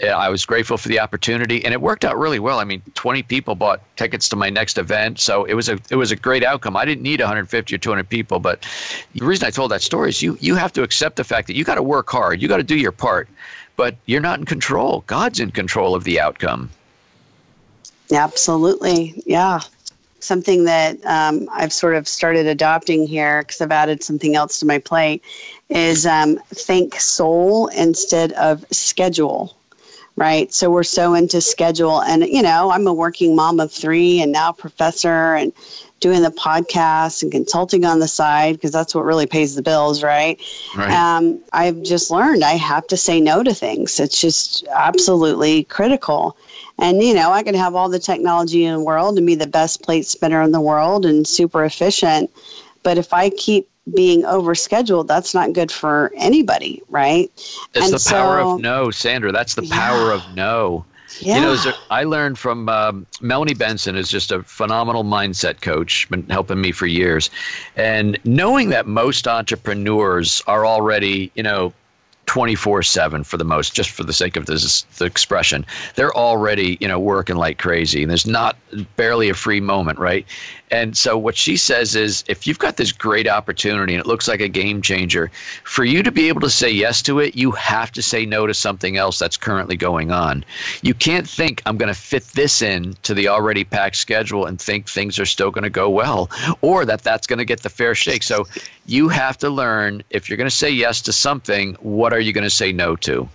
[0.00, 2.60] I was grateful for the opportunity, and it worked out really well.
[2.60, 5.96] I mean, 20 people bought tickets to my next event, so it was a it
[5.96, 6.76] was a great outcome.
[6.76, 8.66] I didn't need 150 or 200 people, but
[9.14, 11.56] the reason I told that story is you you have to accept the fact that
[11.56, 13.28] you got to work hard, you got to do your part,
[13.76, 15.04] but you're not in control.
[15.06, 16.70] God's in control of the outcome.
[18.12, 19.22] Absolutely.
[19.26, 19.60] Yeah.
[20.20, 24.66] Something that um, I've sort of started adopting here because I've added something else to
[24.66, 25.22] my plate
[25.68, 29.56] is um, think soul instead of schedule.
[30.16, 30.52] Right.
[30.52, 32.00] So we're so into schedule.
[32.00, 35.52] And, you know, I'm a working mom of three and now professor and
[36.00, 40.02] doing the podcast and consulting on the side because that's what really pays the bills,
[40.02, 40.40] right?
[40.74, 40.90] Right.
[40.90, 44.00] Um, I've just learned I have to say no to things.
[44.00, 46.36] It's just absolutely critical.
[46.78, 49.46] And, you know, I could have all the technology in the world and be the
[49.46, 52.30] best plate spinner in the world and super efficient.
[52.82, 57.30] But if I keep being overscheduled, that's not good for anybody, right?
[57.74, 59.32] It's And the power so- of no, Sandra.
[59.32, 60.14] That's the power Yeah.
[60.14, 60.84] of no.
[61.20, 61.36] Yeah.
[61.36, 66.28] You know, I learned from um, Melanie Benson is just a phenomenal mindset coach, been
[66.28, 67.30] helping me for years,
[67.76, 71.72] and knowing that most entrepreneurs are already, you know.
[72.36, 75.64] 24 7 for the most just for the sake of this the expression.
[75.94, 78.58] They're already you know working like crazy and there's not
[78.96, 80.26] barely a free moment right?
[80.70, 84.28] And so what she says is if you've got this great opportunity and it looks
[84.28, 85.30] like a game changer
[85.64, 88.46] for you to be able to say yes to it you have to say no
[88.46, 90.44] to something else that's currently going on.
[90.82, 94.60] You can't think i'm going to fit this in to the already packed schedule and
[94.60, 96.28] think things are still going to go well
[96.60, 98.22] or that that's going to get the fair shake.
[98.22, 98.44] So
[98.84, 102.32] you have to learn if you're going to say yes to something what are you
[102.32, 103.28] going to say no to?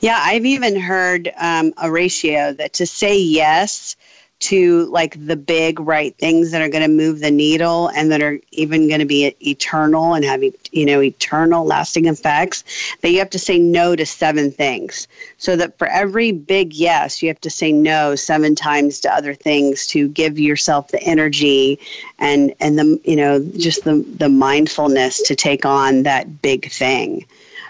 [0.00, 3.96] Yeah, I've even heard um, a ratio that to say yes
[4.40, 8.22] to like the big right things that are going to move the needle and that
[8.22, 12.62] are even going to be eternal and have you know eternal lasting effects
[13.00, 15.08] that you have to say no to seven things.
[15.38, 19.34] So that for every big yes you have to say no seven times to other
[19.34, 21.80] things to give yourself the energy
[22.18, 27.26] and and the you know just the the mindfulness to take on that big thing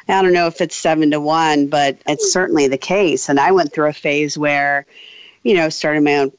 [0.09, 3.29] I don't know if it's seven to one, but it's certainly the case.
[3.29, 4.87] And I went through a phase where,
[5.43, 6.33] you know, started my own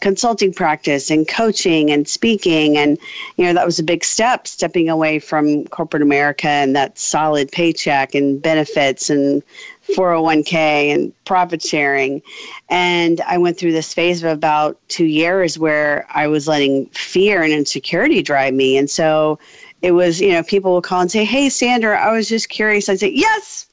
[0.00, 2.76] consulting practice and coaching and speaking.
[2.76, 2.98] And,
[3.36, 7.50] you know, that was a big step, stepping away from corporate America and that solid
[7.50, 9.42] paycheck and benefits and
[9.88, 10.54] 401k
[10.92, 12.22] and profit sharing.
[12.68, 17.42] And I went through this phase of about two years where I was letting fear
[17.42, 18.76] and insecurity drive me.
[18.76, 19.38] And so,
[19.82, 22.88] it was, you know, people would call and say, Hey, Sandra, I was just curious.
[22.88, 23.66] I'd say, Yes,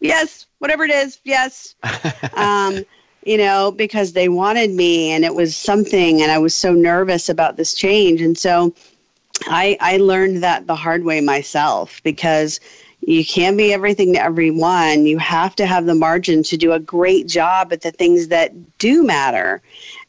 [0.00, 1.74] yes, whatever it is, yes.
[2.34, 2.84] um,
[3.24, 7.28] you know, because they wanted me and it was something, and I was so nervous
[7.28, 8.20] about this change.
[8.20, 8.74] And so
[9.46, 12.60] I, I learned that the hard way myself because
[13.00, 15.06] you can't be everything to everyone.
[15.06, 18.78] You have to have the margin to do a great job at the things that
[18.78, 19.60] do matter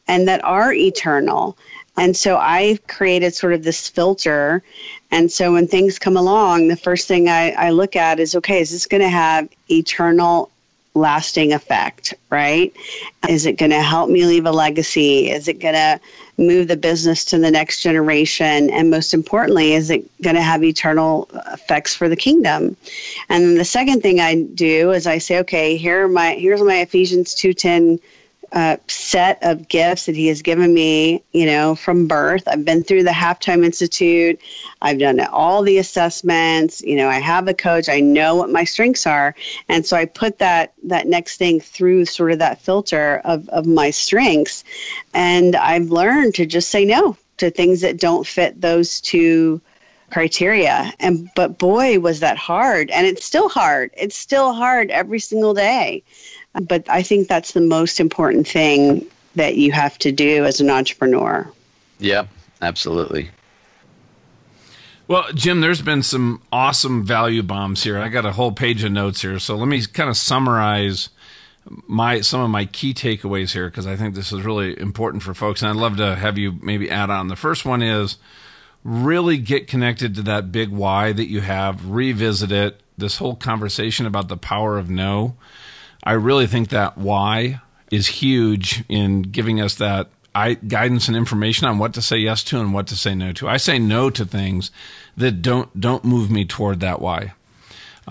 [0.08, 1.58] and that are eternal.
[1.96, 4.62] And so I created sort of this filter.
[5.10, 8.60] And so when things come along, the first thing I, I look at is okay,
[8.60, 10.50] is this going to have eternal
[10.96, 12.74] lasting effect, right?
[13.28, 15.30] Is it going to help me leave a legacy?
[15.30, 16.00] Is it going to
[16.38, 18.70] move the business to the next generation?
[18.70, 22.76] And most importantly, is it going to have eternal effects for the kingdom?
[23.28, 26.80] And then the second thing I do is I say, okay, here my here's my
[26.80, 28.00] Ephesians 2:10
[28.52, 32.46] uh, set of gifts that he has given me, you know, from birth.
[32.46, 34.40] I've been through the Halftime Institute.
[34.80, 36.80] I've done all the assessments.
[36.80, 37.88] You know, I have a coach.
[37.88, 39.34] I know what my strengths are,
[39.68, 43.66] and so I put that that next thing through sort of that filter of of
[43.66, 44.64] my strengths,
[45.12, 49.60] and I've learned to just say no to things that don't fit those two
[50.10, 55.18] criteria and but boy was that hard and it's still hard it's still hard every
[55.18, 56.02] single day
[56.62, 60.70] but I think that's the most important thing that you have to do as an
[60.70, 61.50] entrepreneur.
[61.98, 62.26] Yeah,
[62.62, 63.30] absolutely.
[65.08, 67.98] Well, Jim, there's been some awesome value bombs here.
[67.98, 69.38] I got a whole page of notes here.
[69.38, 71.10] So let me kind of summarize
[71.86, 75.34] my some of my key takeaways here because I think this is really important for
[75.34, 77.28] folks and I'd love to have you maybe add on.
[77.28, 78.18] The first one is
[78.84, 82.80] really get connected to that big why that you have, revisit it.
[82.98, 85.36] This whole conversation about the power of no
[86.06, 91.66] I really think that why is huge in giving us that I, guidance and information
[91.66, 93.48] on what to say yes to and what to say no to.
[93.48, 94.70] I say no to things
[95.16, 97.34] that don't don't move me toward that why.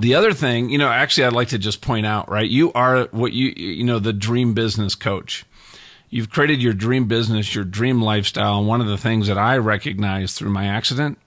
[0.01, 2.49] The other thing, you know, actually I'd like to just point out, right?
[2.49, 5.45] You are what you you know, the dream business coach.
[6.09, 9.57] You've created your dream business, your dream lifestyle, and one of the things that I
[9.57, 11.17] recognize through my accident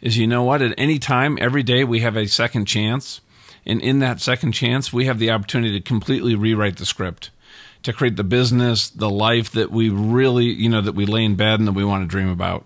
[0.00, 3.20] is you know what, at any time every day we have a second chance
[3.66, 7.30] and in that second chance, we have the opportunity to completely rewrite the script,
[7.82, 11.34] to create the business, the life that we really, you know, that we lay in
[11.34, 12.64] bed and that we want to dream about.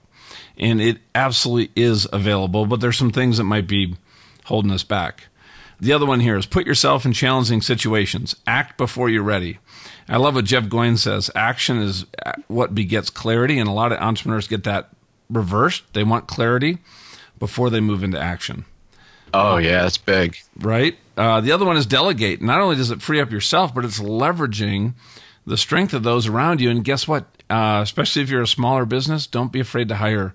[0.59, 3.97] And it absolutely is available, but there's some things that might be
[4.45, 5.29] holding us back.
[5.81, 8.37] The other one here is put yourself in challenging situations.
[8.47, 9.59] Act before you're ready.
[10.07, 11.31] I love what Jeff Goins says.
[11.35, 12.05] Action is
[12.49, 14.91] what begets clarity, and a lot of entrepreneurs get that
[15.31, 15.85] reversed.
[15.95, 16.79] They want clarity
[17.39, 18.67] before they move into action.
[19.33, 20.37] Oh yeah, that's big.
[20.59, 20.97] Right.
[21.17, 22.41] Uh, the other one is delegate.
[22.41, 24.95] Not only does it free up yourself, but it's leveraging
[25.47, 26.71] the strength of those around you.
[26.71, 27.27] And guess what?
[27.49, 30.35] Uh, especially if you're a smaller business, don't be afraid to hire.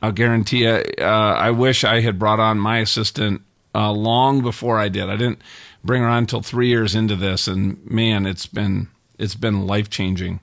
[0.00, 0.82] I'll guarantee you.
[0.98, 3.42] Uh, I wish I had brought on my assistant
[3.74, 5.08] uh, long before I did.
[5.08, 5.40] I didn't
[5.84, 9.90] bring her on until three years into this, and man, it's been it's been life
[9.90, 10.40] changing.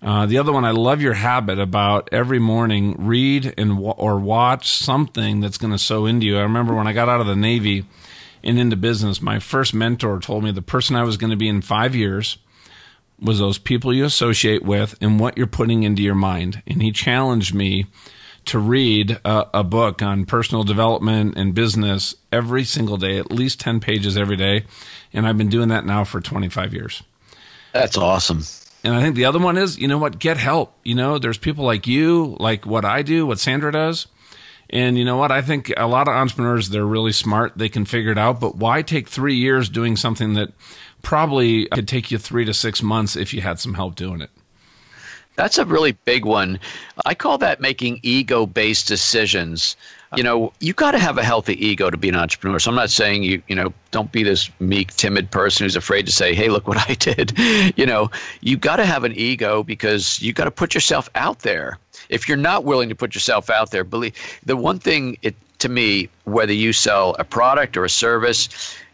[0.00, 4.70] Uh, the other one, I love your habit about every morning read and or watch
[4.70, 6.38] something that's going to sow into you.
[6.38, 7.84] I remember when I got out of the Navy
[8.44, 11.48] and into business, my first mentor told me the person I was going to be
[11.48, 12.38] in five years
[13.20, 16.62] was those people you associate with and what you're putting into your mind.
[16.66, 17.86] And he challenged me
[18.44, 23.60] to read a, a book on personal development and business every single day, at least
[23.60, 24.64] 10 pages every day.
[25.12, 27.02] And I've been doing that now for 25 years.
[27.72, 28.42] That's awesome.
[28.88, 30.72] And I think the other one is, you know what, get help.
[30.82, 34.06] You know, there's people like you, like what I do, what Sandra does.
[34.70, 35.30] And you know what?
[35.30, 37.52] I think a lot of entrepreneurs, they're really smart.
[37.54, 38.40] They can figure it out.
[38.40, 40.54] But why take three years doing something that
[41.02, 44.30] probably could take you three to six months if you had some help doing it?
[45.36, 46.58] That's a really big one.
[47.04, 49.76] I call that making ego based decisions
[50.16, 52.58] you know, you got to have a healthy ego to be an entrepreneur.
[52.58, 56.06] So I'm not saying you, you know, don't be this meek, timid person who's afraid
[56.06, 57.38] to say, "Hey, look what I did."
[57.76, 61.40] you know, you got to have an ego because you got to put yourself out
[61.40, 61.78] there.
[62.08, 65.68] If you're not willing to put yourself out there, believe the one thing it to
[65.68, 68.48] me, whether you sell a product or a service,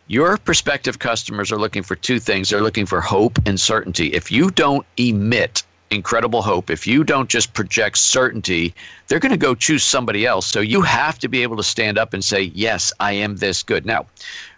[0.07, 2.51] your prospective customers are looking for two things.
[2.51, 4.09] They're looking for hope and certainty.
[4.09, 5.63] If you don't emit
[5.95, 8.75] incredible hope, if you don't just project certainty,
[9.09, 10.47] they're going to go choose somebody else.
[10.47, 13.63] So you have to be able to stand up and say, Yes, I am this
[13.63, 13.87] good.
[13.87, 14.07] Now,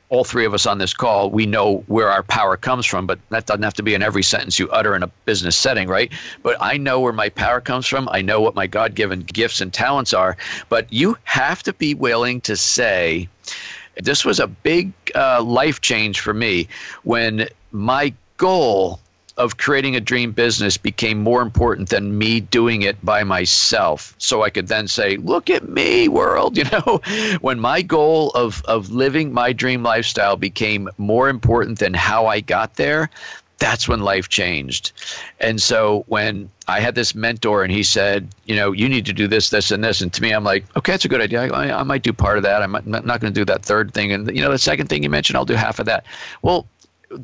[0.09, 3.18] all three of us on this call, we know where our power comes from, but
[3.30, 6.12] that doesn't have to be in every sentence you utter in a business setting, right?
[6.43, 8.09] But I know where my power comes from.
[8.12, 10.37] I know what my God given gifts and talents are.
[10.68, 13.28] But you have to be willing to say,
[13.97, 16.68] this was a big uh, life change for me
[17.03, 19.01] when my goal
[19.37, 24.14] of creating a dream business became more important than me doing it by myself.
[24.18, 26.57] So I could then say, look at me, world.
[26.57, 27.01] You know,
[27.43, 32.41] when my goal of, of living my dream lifestyle became more important than how I
[32.41, 33.11] got there,
[33.59, 34.93] that's when life changed.
[35.41, 39.12] And so when I had this mentor and he said, you know, you need to
[39.12, 40.01] do this, this, and this.
[40.01, 41.51] And to me, I'm like, okay, that's a good idea.
[41.53, 42.62] I, I might do part of that.
[42.62, 44.12] I'm not, not going to do that third thing.
[44.12, 46.05] And, you know, the second thing you mentioned, I'll do half of that.
[46.43, 46.66] Well,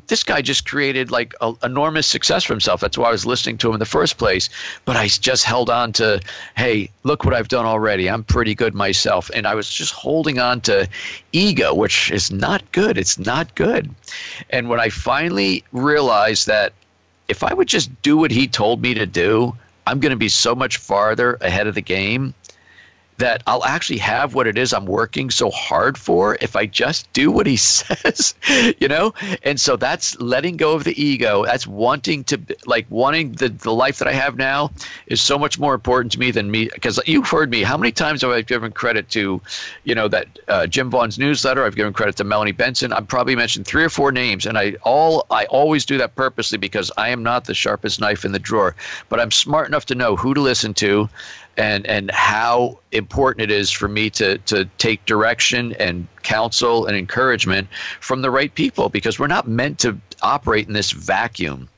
[0.07, 2.81] this guy just created like a, enormous success for himself.
[2.81, 4.49] That's why I was listening to him in the first place.
[4.85, 6.21] But I just held on to,
[6.55, 8.09] hey, look what I've done already.
[8.09, 9.29] I'm pretty good myself.
[9.33, 10.87] And I was just holding on to
[11.31, 12.97] ego, which is not good.
[12.97, 13.89] It's not good.
[14.49, 16.73] And when I finally realized that
[17.27, 19.55] if I would just do what he told me to do,
[19.85, 22.33] I'm going to be so much farther ahead of the game.
[23.17, 27.11] That I'll actually have what it is I'm working so hard for if I just
[27.13, 28.33] do what he says,
[28.79, 29.13] you know?
[29.43, 31.45] And so that's letting go of the ego.
[31.45, 34.71] That's wanting to, like, wanting the, the life that I have now
[35.07, 36.69] is so much more important to me than me.
[36.73, 39.41] Because you've heard me, how many times have I given credit to,
[39.83, 41.63] you know, that uh, Jim Rohn's newsletter?
[41.63, 42.93] I've given credit to Melanie Benson.
[42.93, 44.45] I've probably mentioned three or four names.
[44.45, 48.25] And I all, I always do that purposely because I am not the sharpest knife
[48.25, 48.75] in the drawer,
[49.09, 51.09] but I'm smart enough to know who to listen to
[51.57, 56.97] and and how important it is for me to to take direction and counsel and
[56.97, 57.67] encouragement
[57.99, 61.69] from the right people because we're not meant to operate in this vacuum.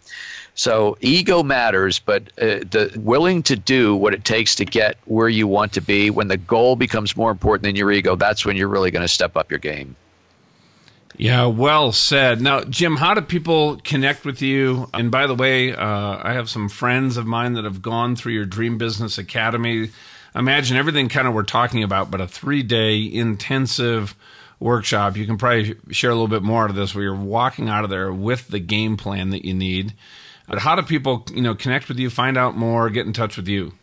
[0.58, 5.28] So ego matters, but uh, the willing to do what it takes to get where
[5.28, 6.10] you want to be.
[6.10, 9.10] When the goal becomes more important than your ego, that's when you're really going to
[9.10, 9.98] step up your game.
[11.18, 12.42] Yeah, well said.
[12.42, 14.90] Now, Jim, how do people connect with you?
[14.94, 18.34] And by the way, uh, I have some friends of mine that have gone through
[18.34, 19.92] your Dream Business Academy.
[20.36, 24.16] Imagine everything kind of we're talking about, but a three day intensive
[24.60, 25.16] workshop.
[25.16, 27.90] You can probably share a little bit more of this where you're walking out of
[27.90, 29.94] there with the game plan that you need.
[30.48, 33.38] But how do people, you know, connect with you, find out more, get in touch
[33.38, 33.74] with you?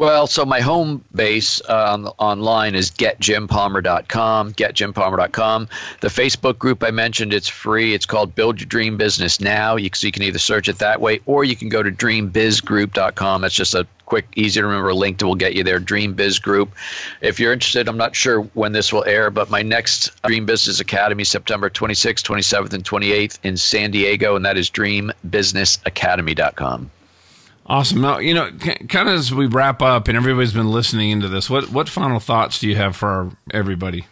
[0.00, 5.68] Well, so my home base on, online is getjimpalmer.com, getjimpalmer.com.
[6.00, 7.92] The Facebook group I mentioned, it's free.
[7.92, 9.76] It's called Build Your Dream Business Now.
[9.76, 13.44] You, so you can either search it that way or you can go to dreambizgroup.com.
[13.44, 16.38] It's just a quick, easy to remember link that will get you there, Dream Biz
[16.38, 16.70] Group.
[17.20, 20.80] If you're interested, I'm not sure when this will air, but my next Dream Business
[20.80, 26.90] Academy, September 26th, 27th, and 28th in San Diego, and that is dreambusinessacademy.com.
[27.66, 28.00] Awesome.
[28.00, 31.48] Now, you know, kind of as we wrap up, and everybody's been listening into this,
[31.48, 34.06] what what final thoughts do you have for everybody?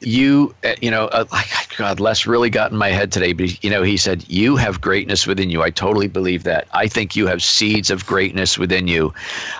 [0.00, 1.24] You uh, you know uh,
[1.76, 4.80] god les really got in my head today but you know he said you have
[4.80, 5.62] greatness within you.
[5.62, 6.68] I totally believe that.
[6.72, 9.12] I think you have seeds of greatness within you.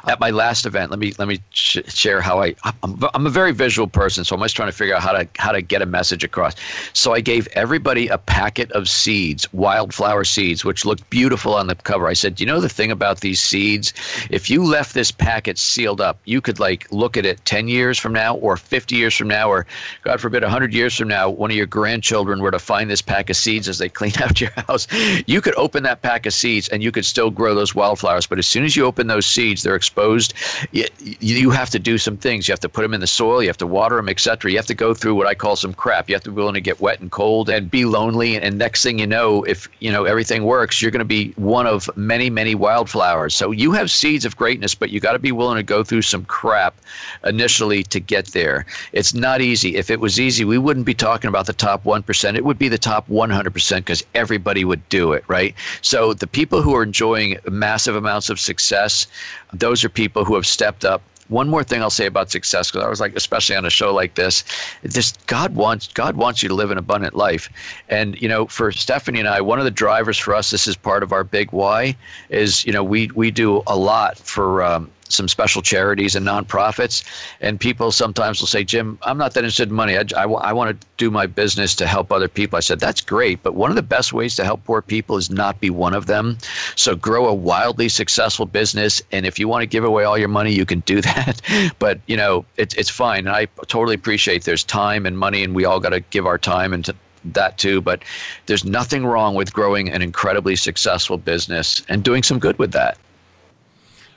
[0.06, 3.30] At my last event let me let me sh- share how i I'm, I'm a
[3.30, 5.82] very visual person so i'm always trying to figure out how to how to get
[5.82, 6.54] a message across.
[6.92, 11.74] So i gave everybody a packet of seeds wildflower seeds which looked beautiful on the
[11.74, 12.08] cover.
[12.08, 13.92] I said you know the thing about these seeds?
[14.30, 17.98] If you left this packet sealed up you could like look at it 10 years
[17.98, 19.66] from now or 50 years from now or
[20.02, 23.02] god forbid forbid, 100 years from now, one of your grandchildren were to find this
[23.02, 24.86] pack of seeds as they clean out your house,
[25.26, 28.28] you could open that pack of seeds and you could still grow those wildflowers.
[28.28, 30.34] But as soon as you open those seeds, they're exposed.
[30.70, 32.46] You, you have to do some things.
[32.46, 33.42] You have to put them in the soil.
[33.42, 34.52] You have to water them, etc.
[34.52, 36.08] You have to go through what I call some crap.
[36.08, 38.36] You have to be willing to get wet and cold and be lonely.
[38.36, 41.66] And next thing you know, if you know everything works, you're going to be one
[41.66, 43.34] of many, many wildflowers.
[43.34, 46.02] So you have seeds of greatness, but you got to be willing to go through
[46.02, 46.80] some crap
[47.24, 48.66] initially to get there.
[48.92, 49.74] It's not easy.
[49.74, 52.36] If it was easy, we wouldn't be talking about the top 1%.
[52.36, 55.54] It would be the top 100% because everybody would do it, right?
[55.82, 59.06] So the people who are enjoying massive amounts of success,
[59.52, 62.84] those are people who have stepped up one more thing I'll say about success, because
[62.84, 64.44] I was like, especially on a show like this,
[64.82, 67.48] this God wants God wants you to live an abundant life,
[67.88, 70.76] and you know, for Stephanie and I, one of the drivers for us, this is
[70.76, 71.96] part of our big why,
[72.28, 77.04] is you know we we do a lot for um, some special charities and nonprofits.
[77.40, 79.96] And people sometimes will say, Jim, I'm not that interested in money.
[79.96, 82.56] I, I, I want to do my business to help other people.
[82.56, 83.42] I said, that's great.
[83.42, 86.06] But one of the best ways to help poor people is not be one of
[86.06, 86.38] them.
[86.76, 89.02] So grow a wildly successful business.
[89.12, 91.40] And if you want to give away all your money, you can do that.
[91.78, 93.26] but, you know, it, it's fine.
[93.26, 96.38] And I totally appreciate there's time and money, and we all got to give our
[96.38, 96.88] time and
[97.24, 97.80] that too.
[97.80, 98.02] But
[98.46, 102.98] there's nothing wrong with growing an incredibly successful business and doing some good with that.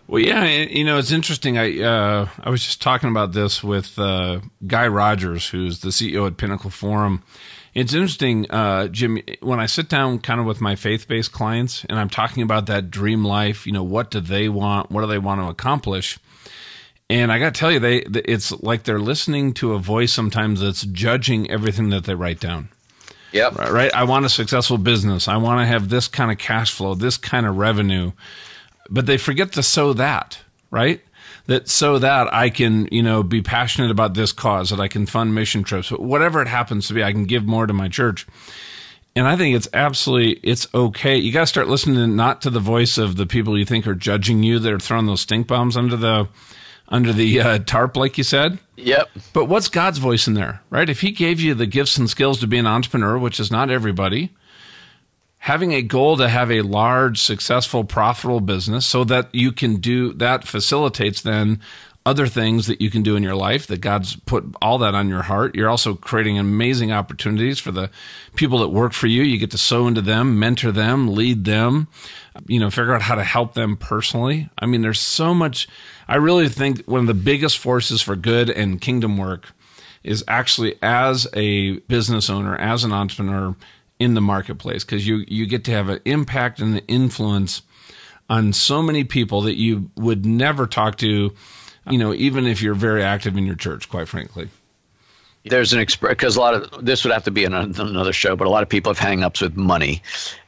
[0.08, 1.58] Well, yeah, you know, it's interesting.
[1.58, 6.28] I uh, I was just talking about this with uh, Guy Rogers, who's the CEO
[6.28, 7.24] at Pinnacle Forum.
[7.74, 11.84] It's interesting, uh, Jim, when I sit down kind of with my faith based clients
[11.86, 14.92] and I'm talking about that dream life, you know, what do they want?
[14.92, 16.20] What do they want to accomplish?
[17.10, 20.62] And I got to tell you, they it's like they're listening to a voice sometimes
[20.62, 22.70] that's judging everything that they write down.
[23.32, 23.56] Yep.
[23.56, 23.92] Right.
[23.94, 25.28] I want a successful business.
[25.28, 28.12] I want to have this kind of cash flow, this kind of revenue
[28.90, 30.40] but they forget to sow that,
[30.72, 31.02] right?
[31.48, 35.06] That so that I can, you know, be passionate about this cause, that I can
[35.06, 38.26] fund mission trips, whatever it happens to be, I can give more to my church.
[39.16, 41.18] And I think it's absolutely it's okay.
[41.18, 43.94] You got to start listening not to the voice of the people you think are
[43.94, 46.28] judging you that are throwing those stink bombs under the
[46.90, 48.60] under the uh, tarp, like you said.
[48.76, 49.10] Yep.
[49.34, 50.90] But what's God's voice in there, right?
[50.90, 53.70] If He gave you the gifts and skills to be an entrepreneur, which is not
[53.70, 54.32] everybody,
[55.44, 60.14] having a goal to have a large, successful, profitable business so that you can do
[60.14, 61.60] that facilitates then
[62.06, 65.10] other things that you can do in your life that God's put all that on
[65.10, 65.54] your heart.
[65.54, 67.90] You're also creating amazing opportunities for the
[68.38, 69.22] people that work for you.
[69.22, 71.90] You get to sow into them, mentor them, lead them,
[72.48, 74.50] you know, figure out how to help them personally.
[74.58, 75.68] I mean, there's so much
[76.08, 79.52] I really think one of the biggest forces for good and kingdom work
[80.06, 83.58] is actually as a business owner, as an entrepreneur
[84.00, 87.62] in the marketplace, because you you get to have an impact and an influence
[88.30, 91.34] on so many people that you would never talk to,
[91.90, 94.50] you know, even if you're very active in your church, quite frankly
[95.46, 98.48] there's an express because a lot of this would have to be another show, but
[98.48, 100.02] a lot of people have hangups with money.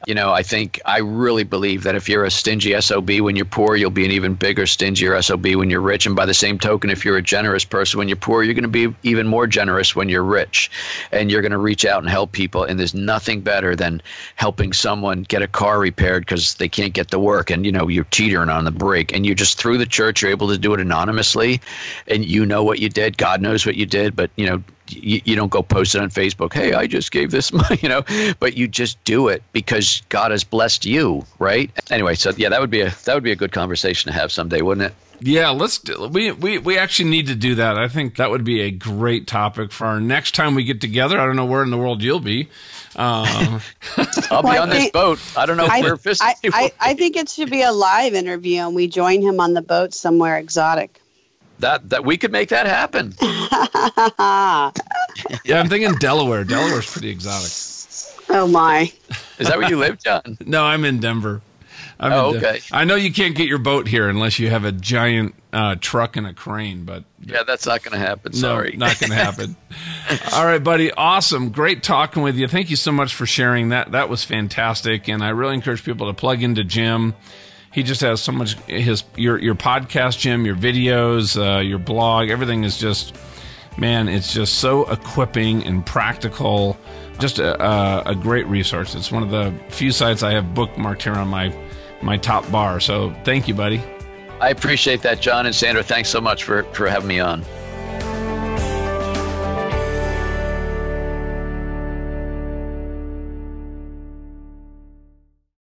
[0.06, 3.44] You know, I think I really believe that if you're a stingy SOB when you're
[3.44, 6.06] poor, you'll be an even bigger stingier SOB when you're rich.
[6.06, 8.62] And by the same token, if you're a generous person when you're poor, you're going
[8.62, 10.70] to be even more generous when you're rich.
[11.12, 12.64] And you're going to reach out and help people.
[12.64, 14.00] And there's nothing better than
[14.36, 17.88] helping someone get a car repaired because they can't get to work and, you know,
[17.88, 19.12] you're teetering on the brake.
[19.14, 21.60] And you just through the church, you're able to do it anonymously.
[22.06, 23.18] And you know what you did.
[23.18, 24.16] God knows what you did.
[24.16, 24.62] But, you know,
[24.92, 26.52] you, you don't go post it on Facebook.
[26.52, 28.02] Hey, I just gave this money, you know,
[28.38, 31.70] but you just do it because God has blessed you, right?
[31.90, 34.32] Anyway, so yeah, that would be a that would be a good conversation to have
[34.32, 34.94] someday, wouldn't it?
[35.20, 37.78] Yeah, let's do, we we we actually need to do that.
[37.78, 41.18] I think that would be a great topic for our next time we get together.
[41.18, 42.48] I don't know where in the world you'll be.
[42.96, 43.60] Um,
[44.30, 45.18] I'll be well, on this boat.
[45.36, 48.60] I don't know I, where I, I, I think it should be a live interview,
[48.60, 51.00] and we join him on the boat somewhere exotic
[51.60, 53.14] that that we could make that happen.
[55.44, 56.44] yeah, I'm thinking Delaware.
[56.44, 57.52] Delaware's pretty exotic.
[58.28, 58.92] Oh my!
[59.38, 60.38] Is that where you live, John?
[60.44, 61.42] no, I'm in Denver.
[61.98, 62.60] I'm oh, in okay.
[62.72, 66.16] I know you can't get your boat here unless you have a giant uh, truck
[66.16, 68.34] and a crane, but yeah, that's not going to happen.
[68.34, 69.56] Sorry, no, not going to happen.
[70.34, 70.92] All right, buddy.
[70.92, 71.50] Awesome.
[71.50, 72.48] Great talking with you.
[72.48, 73.92] Thank you so much for sharing that.
[73.92, 77.14] That was fantastic, and I really encourage people to plug into Jim
[77.76, 82.30] he just has so much his your your podcast jim your videos uh, your blog
[82.30, 83.14] everything is just
[83.76, 86.78] man it's just so equipping and practical.
[87.18, 88.94] Just a, a, a, great resource.
[88.94, 91.54] It's one of the few sites i have bookmarked here on my
[92.02, 92.80] my top bar.
[92.80, 93.82] So thank you buddy.
[94.40, 95.82] I appreciate that john and sandra.
[95.82, 97.44] Thanks so much for for having me on